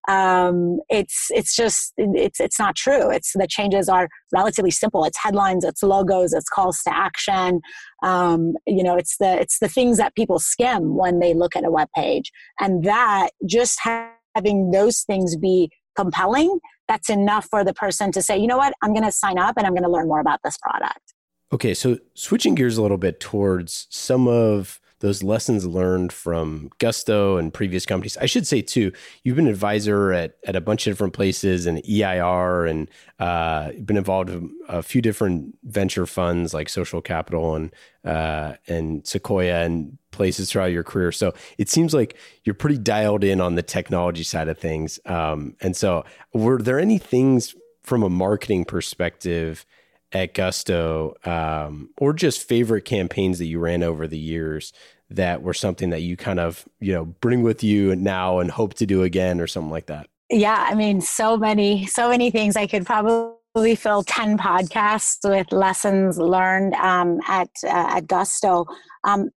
[0.09, 3.11] um, it's it's just it's it's not true.
[3.11, 5.05] It's the changes are relatively simple.
[5.05, 7.61] It's headlines it's logos it's calls to action.
[8.03, 11.65] Um, you know it's the it's the things that people skim when they look at
[11.65, 12.31] a web page.
[12.61, 18.37] And that just having those things be compelling that's enough for the person to say
[18.37, 18.75] you know what?
[18.83, 21.15] I'm going to sign up and i'm going to learn more about this product.
[21.53, 27.37] Okay so switching gears a little bit towards some of those lessons learned from Gusto
[27.37, 28.17] and previous companies.
[28.17, 28.91] I should say too,
[29.23, 33.99] you've been advisor at, at a bunch of different places and EIR and uh, been
[33.99, 37.71] involved in a few different venture funds like Social Capital and
[38.03, 41.13] uh, and Sequoia and places throughout your career.
[41.13, 44.99] So it seems like you're pretty dialed in on the technology side of things.
[45.05, 49.67] Um, and so, were there any things from a marketing perspective?
[50.15, 54.73] At Gusto, um, or just favorite campaigns that you ran over the years
[55.11, 58.75] that were something that you kind of you know bring with you now and hope
[58.75, 60.09] to do again or something like that?
[60.31, 62.57] Yeah i mean so many so many things.
[62.57, 68.67] I could probably fill 10 podcasts with lessons learned um, at uh, at gusto.
[69.03, 69.31] Um,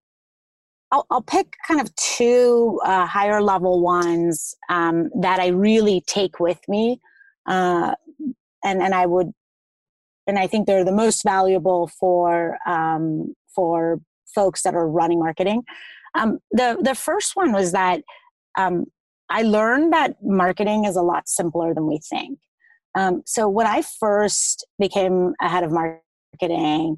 [0.89, 6.39] I'll, I'll, pick kind of two uh, higher level ones um, that i really take
[6.39, 7.01] with me
[7.45, 7.93] uh,
[8.63, 9.33] and and i would
[10.27, 13.99] and i think they're the most valuable for um, for
[14.37, 15.63] folks that are running marketing.
[16.15, 18.01] Um, the the first one was that
[18.57, 18.85] um,
[19.29, 22.39] I learned that marketing is a lot simpler than we think.
[22.95, 26.97] Um, so when I first became a head of marketing,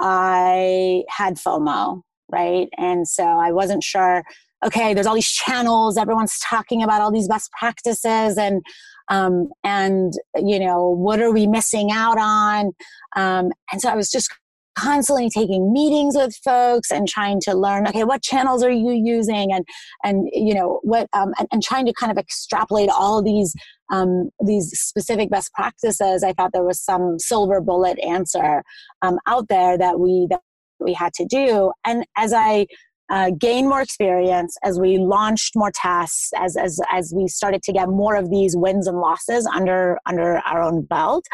[0.00, 2.68] I had FOMO, right?
[2.76, 4.22] And so I wasn't sure.
[4.64, 5.96] Okay, there's all these channels.
[5.98, 8.62] Everyone's talking about all these best practices, and
[9.08, 12.72] um, and you know what are we missing out on?
[13.16, 14.30] Um, and so I was just
[14.76, 19.50] constantly taking meetings with folks and trying to learn okay what channels are you using
[19.50, 19.64] and
[20.04, 23.54] and you know what um, and, and, trying to kind of extrapolate all these
[23.90, 28.62] um, these specific best practices i thought there was some silver bullet answer
[29.00, 30.40] um, out there that we that
[30.78, 32.66] we had to do and as i
[33.08, 37.72] uh, gained more experience as we launched more tasks, as, as as we started to
[37.72, 41.24] get more of these wins and losses under under our own belt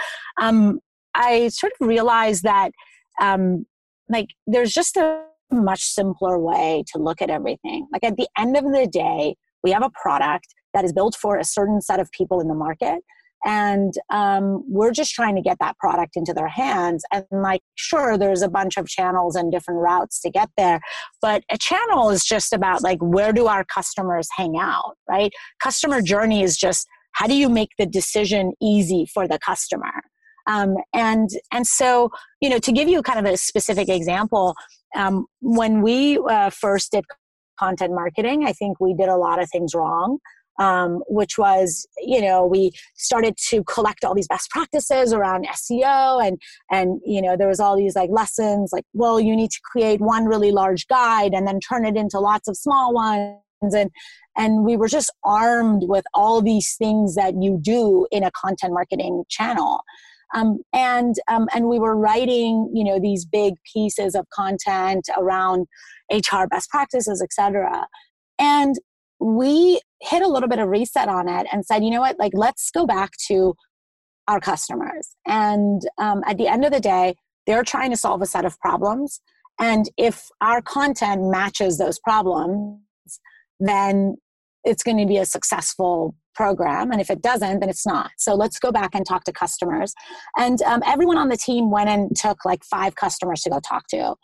[0.41, 0.79] um,
[1.15, 2.73] i sort of realized that
[3.21, 3.67] um,
[4.09, 7.87] like there's just a much simpler way to look at everything.
[7.93, 11.39] Like at the end of the day, we have a product that is built for
[11.39, 13.03] a certain set of people in the market.
[13.45, 17.03] And um, we're just trying to get that product into their hands.
[17.13, 20.81] And like sure there's a bunch of channels and different routes to get there
[21.21, 25.33] but a channel is just about like where do our customers hang out right?
[25.61, 29.93] Customer journey is just how do you make the decision easy for the customer?
[30.47, 34.55] Um, and and so you know to give you kind of a specific example
[34.97, 37.05] um, when we uh, first did
[37.61, 40.19] content marketing i think we did a lot of things wrong
[40.59, 46.25] um, which was you know we started to collect all these best practices around seo
[46.25, 46.41] and
[46.71, 50.01] and you know there was all these like lessons like well you need to create
[50.01, 53.39] one really large guide and then turn it into lots of small ones.
[53.75, 53.91] And
[54.37, 58.73] and we were just armed with all these things that you do in a content
[58.73, 59.83] marketing channel.
[60.35, 65.67] Um, and um, and we were writing you know these big pieces of content around
[66.11, 67.87] hr best practices etc
[68.39, 68.77] and
[69.23, 72.33] we hit a little bit of reset on it and said, you know what, like
[72.35, 73.55] let's go back to
[74.29, 75.17] our customers.
[75.27, 77.15] And um, at the end of the day,
[77.47, 79.21] they're trying to solve a set of problems.
[79.61, 82.81] And if our content matches those problems,
[83.61, 84.17] then
[84.65, 86.91] it's going to be a successful program.
[86.91, 88.11] And if it doesn't, then it's not.
[88.19, 89.95] So let's go back and talk to customers.
[90.37, 93.87] And um, everyone on the team went and took like five customers to go talk
[93.89, 94.15] to.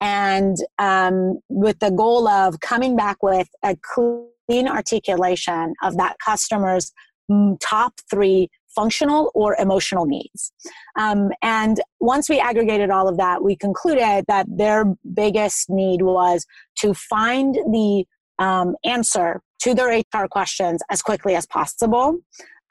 [0.00, 6.92] And um, with the goal of coming back with a clean articulation of that customer's
[7.30, 10.52] mm, top three functional or emotional needs.
[10.96, 16.46] Um, and once we aggregated all of that, we concluded that their biggest need was
[16.80, 18.04] to find the
[18.38, 22.18] um, answer to their HR questions as quickly as possible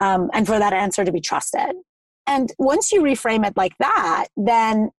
[0.00, 1.74] um, and for that answer to be trusted.
[2.26, 4.90] And once you reframe it like that, then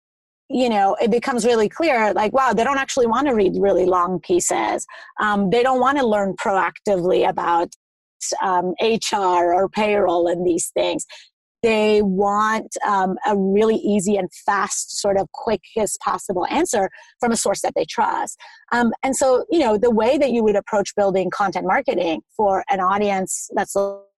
[0.50, 3.84] you know it becomes really clear like wow they don't actually want to read really
[3.84, 4.86] long pieces
[5.20, 7.68] um, they don't want to learn proactively about
[8.42, 11.04] um, hr or payroll and these things
[11.62, 16.90] they want um, a really easy and fast sort of quickest possible answer
[17.20, 18.38] from a source that they trust
[18.72, 22.64] um, and so you know the way that you would approach building content marketing for
[22.70, 23.74] an audience that's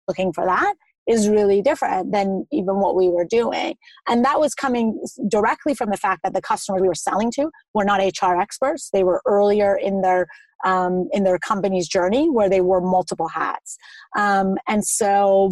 [0.09, 0.75] looking for that
[1.11, 3.75] is really different than even what we were doing.
[4.09, 7.51] And that was coming directly from the fact that the customers we were selling to
[7.75, 8.91] were not HR experts.
[8.93, 10.27] They were earlier in their
[10.65, 13.79] um, in their company's journey where they wore multiple hats.
[14.17, 15.51] Um, and so,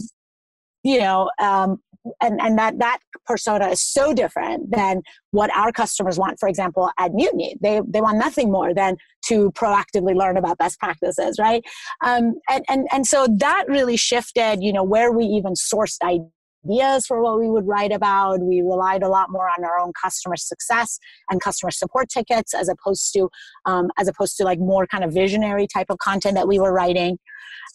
[0.82, 1.78] you know, um,
[2.20, 5.02] and, and that that persona is so different than
[5.32, 7.56] what our customers want for example at mutiny.
[7.60, 11.62] They they want nothing more than to proactively learn about best practices right?
[12.04, 16.30] Um, and, and and so that really shifted you know where we even sourced ideas
[17.06, 18.40] for what we would write about.
[18.40, 20.98] We relied a lot more on our own customer success
[21.30, 23.28] and customer support tickets as opposed to
[23.66, 26.72] um, as opposed to like more kind of visionary type of content that we were
[26.72, 27.18] writing.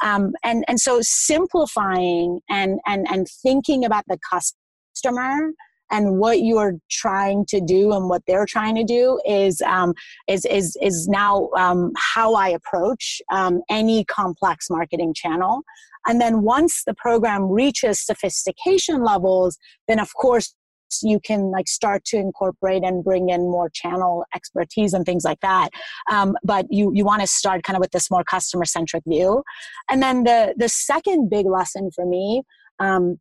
[0.04, 5.52] Um, and and so simplifying and and and thinking about the customer
[5.92, 9.94] and what you're trying to do and what they're trying to do is um,
[10.28, 15.62] is is is now um, how I approach um, any complex marketing channel.
[16.08, 20.56] And then once the program reaches sophistication levels, then of course
[21.02, 25.40] you can like start to incorporate and bring in more channel expertise and things like
[25.42, 25.70] that.
[26.12, 29.44] Um, but you you want to start kind of with this more customer centric view.
[29.90, 32.44] And then the the second big lesson for me
[32.80, 33.18] um,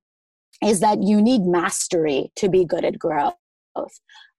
[0.62, 3.34] is that you need mastery to be good at growth.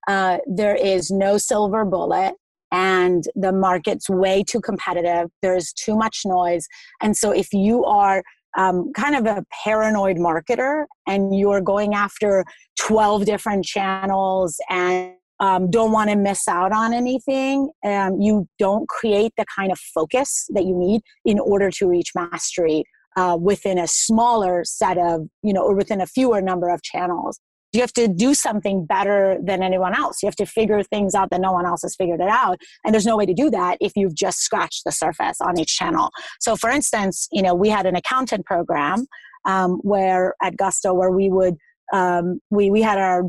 [0.07, 2.35] Uh, there is no silver bullet
[2.73, 5.29] and the market's way too competitive.
[5.43, 6.67] There's too much noise.
[7.01, 8.23] And so if you are
[8.57, 12.43] um, kind of a paranoid marketer and you're going after
[12.79, 18.89] 12 different channels and um, don't want to miss out on anything, um, you don't
[18.89, 22.85] create the kind of focus that you need in order to reach mastery
[23.17, 27.39] uh, within a smaller set of, you know, or within a fewer number of channels
[27.73, 30.21] you have to do something better than anyone else.
[30.21, 32.59] You have to figure things out that no one else has figured it out.
[32.85, 35.75] And there's no way to do that if you've just scratched the surface on each
[35.75, 36.11] channel.
[36.39, 39.05] So, for instance, you know, we had an accountant program
[39.45, 41.55] um, where at Gusto where we would
[41.91, 43.23] um, we we had our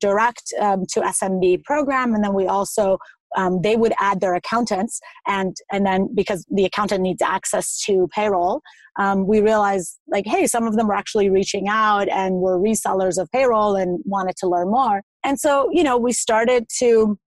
[0.00, 2.98] direct um, to SMB program, and then we also
[3.36, 8.08] um, they would add their accountants and and then because the accountant needs access to
[8.14, 8.60] payroll
[8.98, 13.20] um, we realized like hey some of them were actually reaching out and were resellers
[13.20, 17.18] of payroll and wanted to learn more and so you know we started to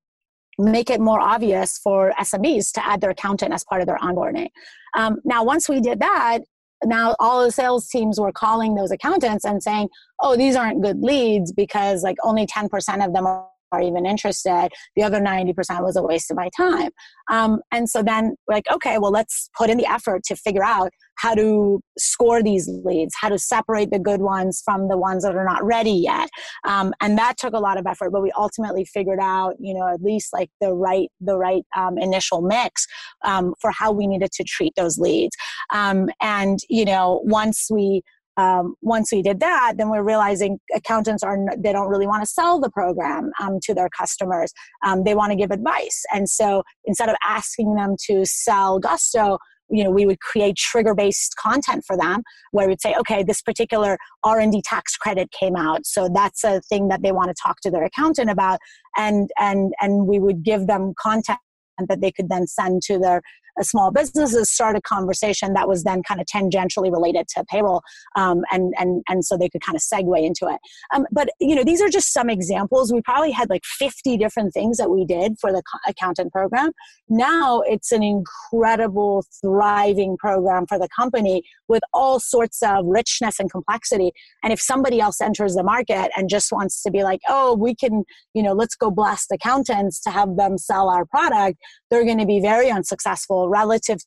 [0.58, 4.49] make it more obvious for SMBs to add their accountant as part of their onboarding.
[4.95, 6.39] Um, now, once we did that,
[6.84, 9.89] now all the sales teams were calling those accountants and saying,
[10.20, 14.05] "Oh, these aren't good leads because like only ten percent of them are are even
[14.05, 14.69] interested.
[14.95, 16.89] The other 90% was a waste of my time.
[17.30, 20.91] Um, and so then, like, okay, well, let's put in the effort to figure out
[21.17, 25.36] how to score these leads, how to separate the good ones from the ones that
[25.36, 26.30] are not ready yet.
[26.67, 29.88] Um, and that took a lot of effort, but we ultimately figured out, you know,
[29.88, 32.88] at least like the right, the right um, initial mix
[33.24, 35.36] um, for how we needed to treat those leads.
[35.72, 38.01] Um, and, you know, once we
[38.38, 42.29] um, once we did that, then we're realizing accountants are they don't really want to
[42.29, 44.53] sell the program um, to their customers.
[44.86, 49.38] Um, they want to give advice, and so instead of asking them to sell Gusto,
[49.69, 52.21] you know, we would create trigger-based content for them,
[52.51, 56.88] where we'd say, okay, this particular R&D tax credit came out, so that's a thing
[56.89, 58.59] that they want to talk to their accountant about,
[58.97, 61.39] and and and we would give them content
[61.88, 63.21] that they could then send to their
[63.62, 67.82] small businesses start a conversation that was then kind of tangentially related to payroll
[68.16, 70.60] um, and and and so they could kind of segue into it.
[70.93, 72.91] Um, but you know these are just some examples.
[72.93, 76.72] We probably had like 50 different things that we did for the accountant program.
[77.10, 83.52] Now it's an incredible thriving program for the company with all sorts of richness and
[83.52, 84.12] complexity.
[84.43, 87.76] And if somebody else enters the market and just wants to be like oh we
[87.76, 91.58] can you know let's go blast accountants to have them sell our product
[91.89, 94.00] they're going to be very unsuccessful relative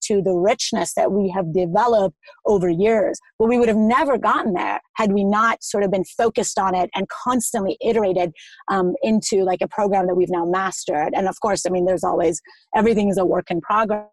[0.00, 2.16] to the richness that we have developed
[2.46, 3.18] over years.
[3.38, 6.74] But we would have never gotten there had we not sort of been focused on
[6.74, 8.32] it and constantly iterated
[8.68, 11.12] um, into like a program that we've now mastered.
[11.14, 12.40] And of course, I mean, there's always
[12.74, 14.08] everything is a work in progress.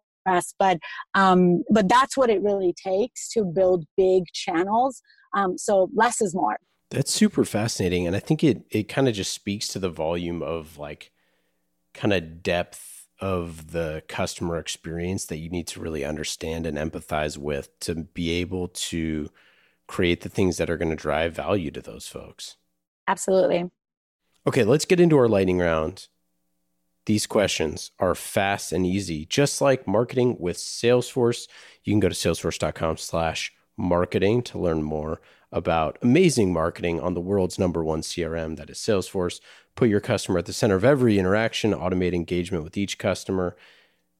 [0.58, 0.78] But
[1.14, 5.00] um, but that's what it really takes to build big channels.
[5.34, 6.56] Um, so less is more.
[6.90, 10.42] That's super fascinating, and I think it it kind of just speaks to the volume
[10.42, 11.12] of like
[11.94, 17.38] kind of depth of the customer experience that you need to really understand and empathize
[17.38, 19.30] with to be able to
[19.86, 22.56] create the things that are going to drive value to those folks.
[23.08, 23.70] Absolutely.
[24.46, 26.08] Okay, let's get into our lightning round.
[27.06, 31.46] These questions are fast and easy, just like marketing with Salesforce.
[31.84, 35.20] You can go to salesforce.com slash marketing to learn more
[35.52, 39.40] about amazing marketing on the world's number one CRM, that is Salesforce.
[39.76, 43.54] Put your customer at the center of every interaction, automate engagement with each customer.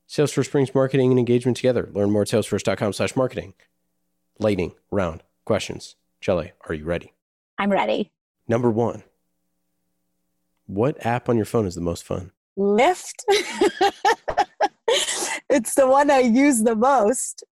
[0.07, 1.89] Salesforce brings marketing and engagement together.
[1.93, 3.55] Learn more at salesforce.com slash marketing.
[4.39, 5.97] Lightning round questions.
[6.23, 7.15] Jaleh, are you ready?
[7.59, 8.13] I'm ready.
[8.47, 9.03] Number one,
[10.67, 12.33] what app on your phone is the most fun?
[12.59, 13.15] Lyft.
[15.49, 17.45] it's the one I use the most.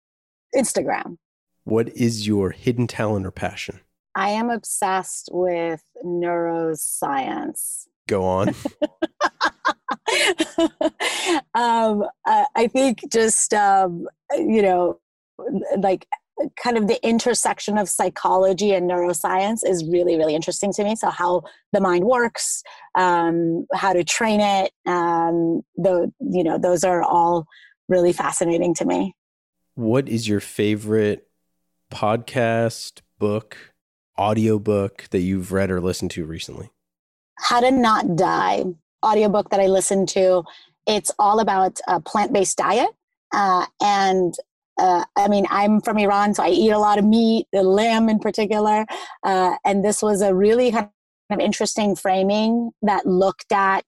[0.53, 1.17] Instagram.
[1.63, 3.79] What is your hidden talent or passion?
[4.13, 7.87] I am obsessed with neuroscience.
[8.07, 8.49] Go on.
[11.53, 14.99] um, I think just, um, you know,
[15.77, 16.07] like
[16.61, 20.95] kind of the intersection of psychology and neuroscience is really really interesting to me.
[20.95, 22.63] So how the mind works
[22.95, 27.47] um, how to train it um, the you know those are all
[27.87, 29.15] really fascinating to me.
[29.75, 31.27] What is your favorite
[31.91, 33.57] podcast book
[34.17, 36.71] audiobook that you've read or listened to recently
[37.37, 38.63] how to Not Die
[39.03, 40.43] audiobook that I listened to.
[40.87, 42.89] It's all about a plant based diet.
[43.33, 44.33] Uh, and
[44.77, 48.09] uh, I mean, I'm from Iran, so I eat a lot of meat, the lamb
[48.09, 48.85] in particular.
[49.23, 50.89] Uh, and this was a really kind
[51.29, 53.85] of interesting framing that looked at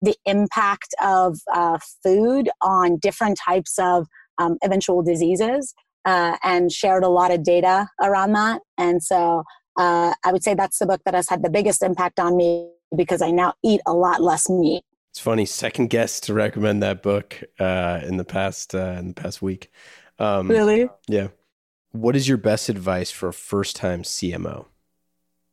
[0.00, 4.06] the impact of uh, food on different types of
[4.38, 5.74] um, eventual diseases
[6.04, 8.60] uh, and shared a lot of data around that.
[8.78, 9.44] And so
[9.78, 12.68] uh, I would say that's the book that has had the biggest impact on me
[12.94, 14.84] because I now eat a lot less meat.
[15.10, 19.14] It's funny, second guest to recommend that book uh, in the past uh, in the
[19.14, 19.70] past week.
[20.18, 20.88] Um, really?
[21.08, 21.28] Yeah.
[21.90, 24.66] What is your best advice for a first time CMO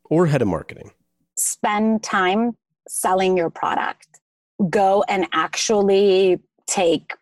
[0.06, 0.92] or head of marketing?
[1.38, 2.56] Spend time
[2.88, 4.08] selling your product.
[4.70, 7.14] Go and actually take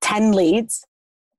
[0.00, 0.86] 10 leads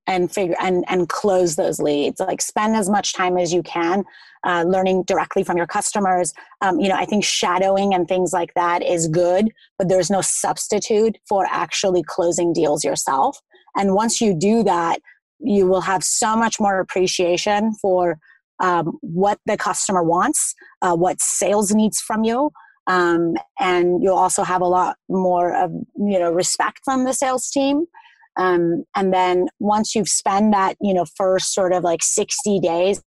[0.09, 2.19] and figure and and close those leads.
[2.19, 4.03] Like spend as much time as you can
[4.43, 6.33] uh, learning directly from your customers.
[6.61, 10.21] Um, you know i think shadowing and things like that is good but there's no
[10.21, 13.39] substitute for actually closing deals yourself.
[13.77, 14.99] And once you do that
[15.39, 18.19] you will have so much more appreciation for
[18.59, 22.51] um, what the customer wants uh, what sales needs from you.
[22.87, 27.49] Um, and you'll also have a lot more of you know respect from the sales
[27.51, 27.85] team
[28.39, 33.03] um, and then once you've spent that, you know, first sort of like 60 days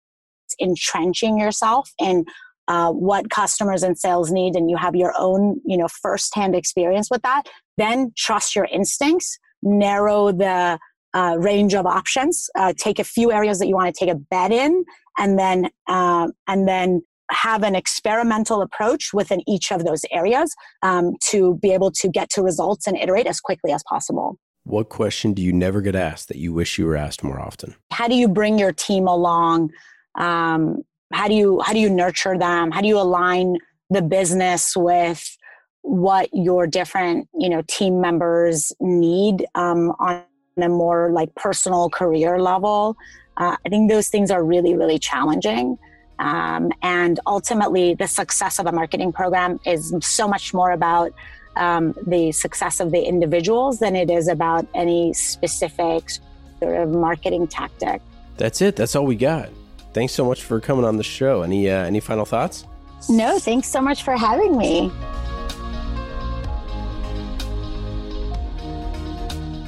[0.60, 2.26] entrenching yourself in
[2.68, 7.10] uh, what customers and sales need, and you have your own, you know, firsthand experience
[7.10, 7.44] with that,
[7.78, 10.78] then trust your instincts, narrow the
[11.14, 14.20] uh, range of options, uh, take a few areas that you want to take a
[14.30, 14.84] bet in,
[15.18, 17.02] and then uh, and then
[17.32, 22.30] have an experimental approach within each of those areas um, to be able to get
[22.30, 24.38] to results and iterate as quickly as possible.
[24.64, 27.76] What question do you never get asked that you wish you were asked more often?
[27.92, 29.72] How do you bring your team along?
[30.16, 32.72] Um, how do you how do you nurture them?
[32.72, 33.58] How do you align
[33.90, 35.38] the business with
[35.82, 40.24] what your different you know team members need um, on
[40.58, 42.96] a more like personal career level?
[43.38, 45.78] Uh, I think those things are really really challenging.
[46.20, 51.14] Um, and ultimately, the success of a marketing program is so much more about
[51.56, 56.10] um, the success of the individuals than it is about any specific
[56.60, 58.02] sort of marketing tactic.
[58.38, 58.76] That's it.
[58.76, 59.50] That's all we got.
[59.94, 61.42] Thanks so much for coming on the show.
[61.42, 62.66] Any uh, any final thoughts?
[63.10, 64.92] No, thanks so much for having me.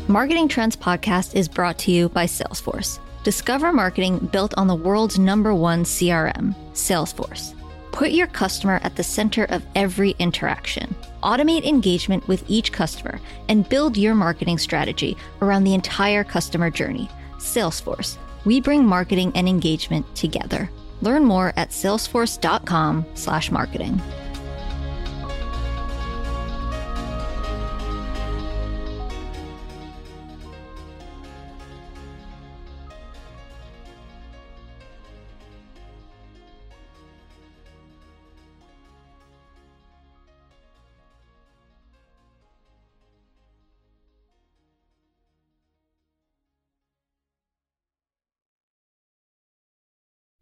[0.08, 3.00] Marketing Trends podcast is brought to you by Salesforce.
[3.24, 7.56] Discover marketing built on the world's number one CRM, Salesforce.
[7.94, 10.96] Put your customer at the center of every interaction.
[11.22, 13.20] Automate engagement with each customer
[13.50, 17.08] and build your marketing strategy around the entire customer journey.
[17.38, 18.18] Salesforce.
[18.46, 20.72] We bring marketing and engagement together.
[21.02, 24.02] Learn more at salesforce.com/marketing.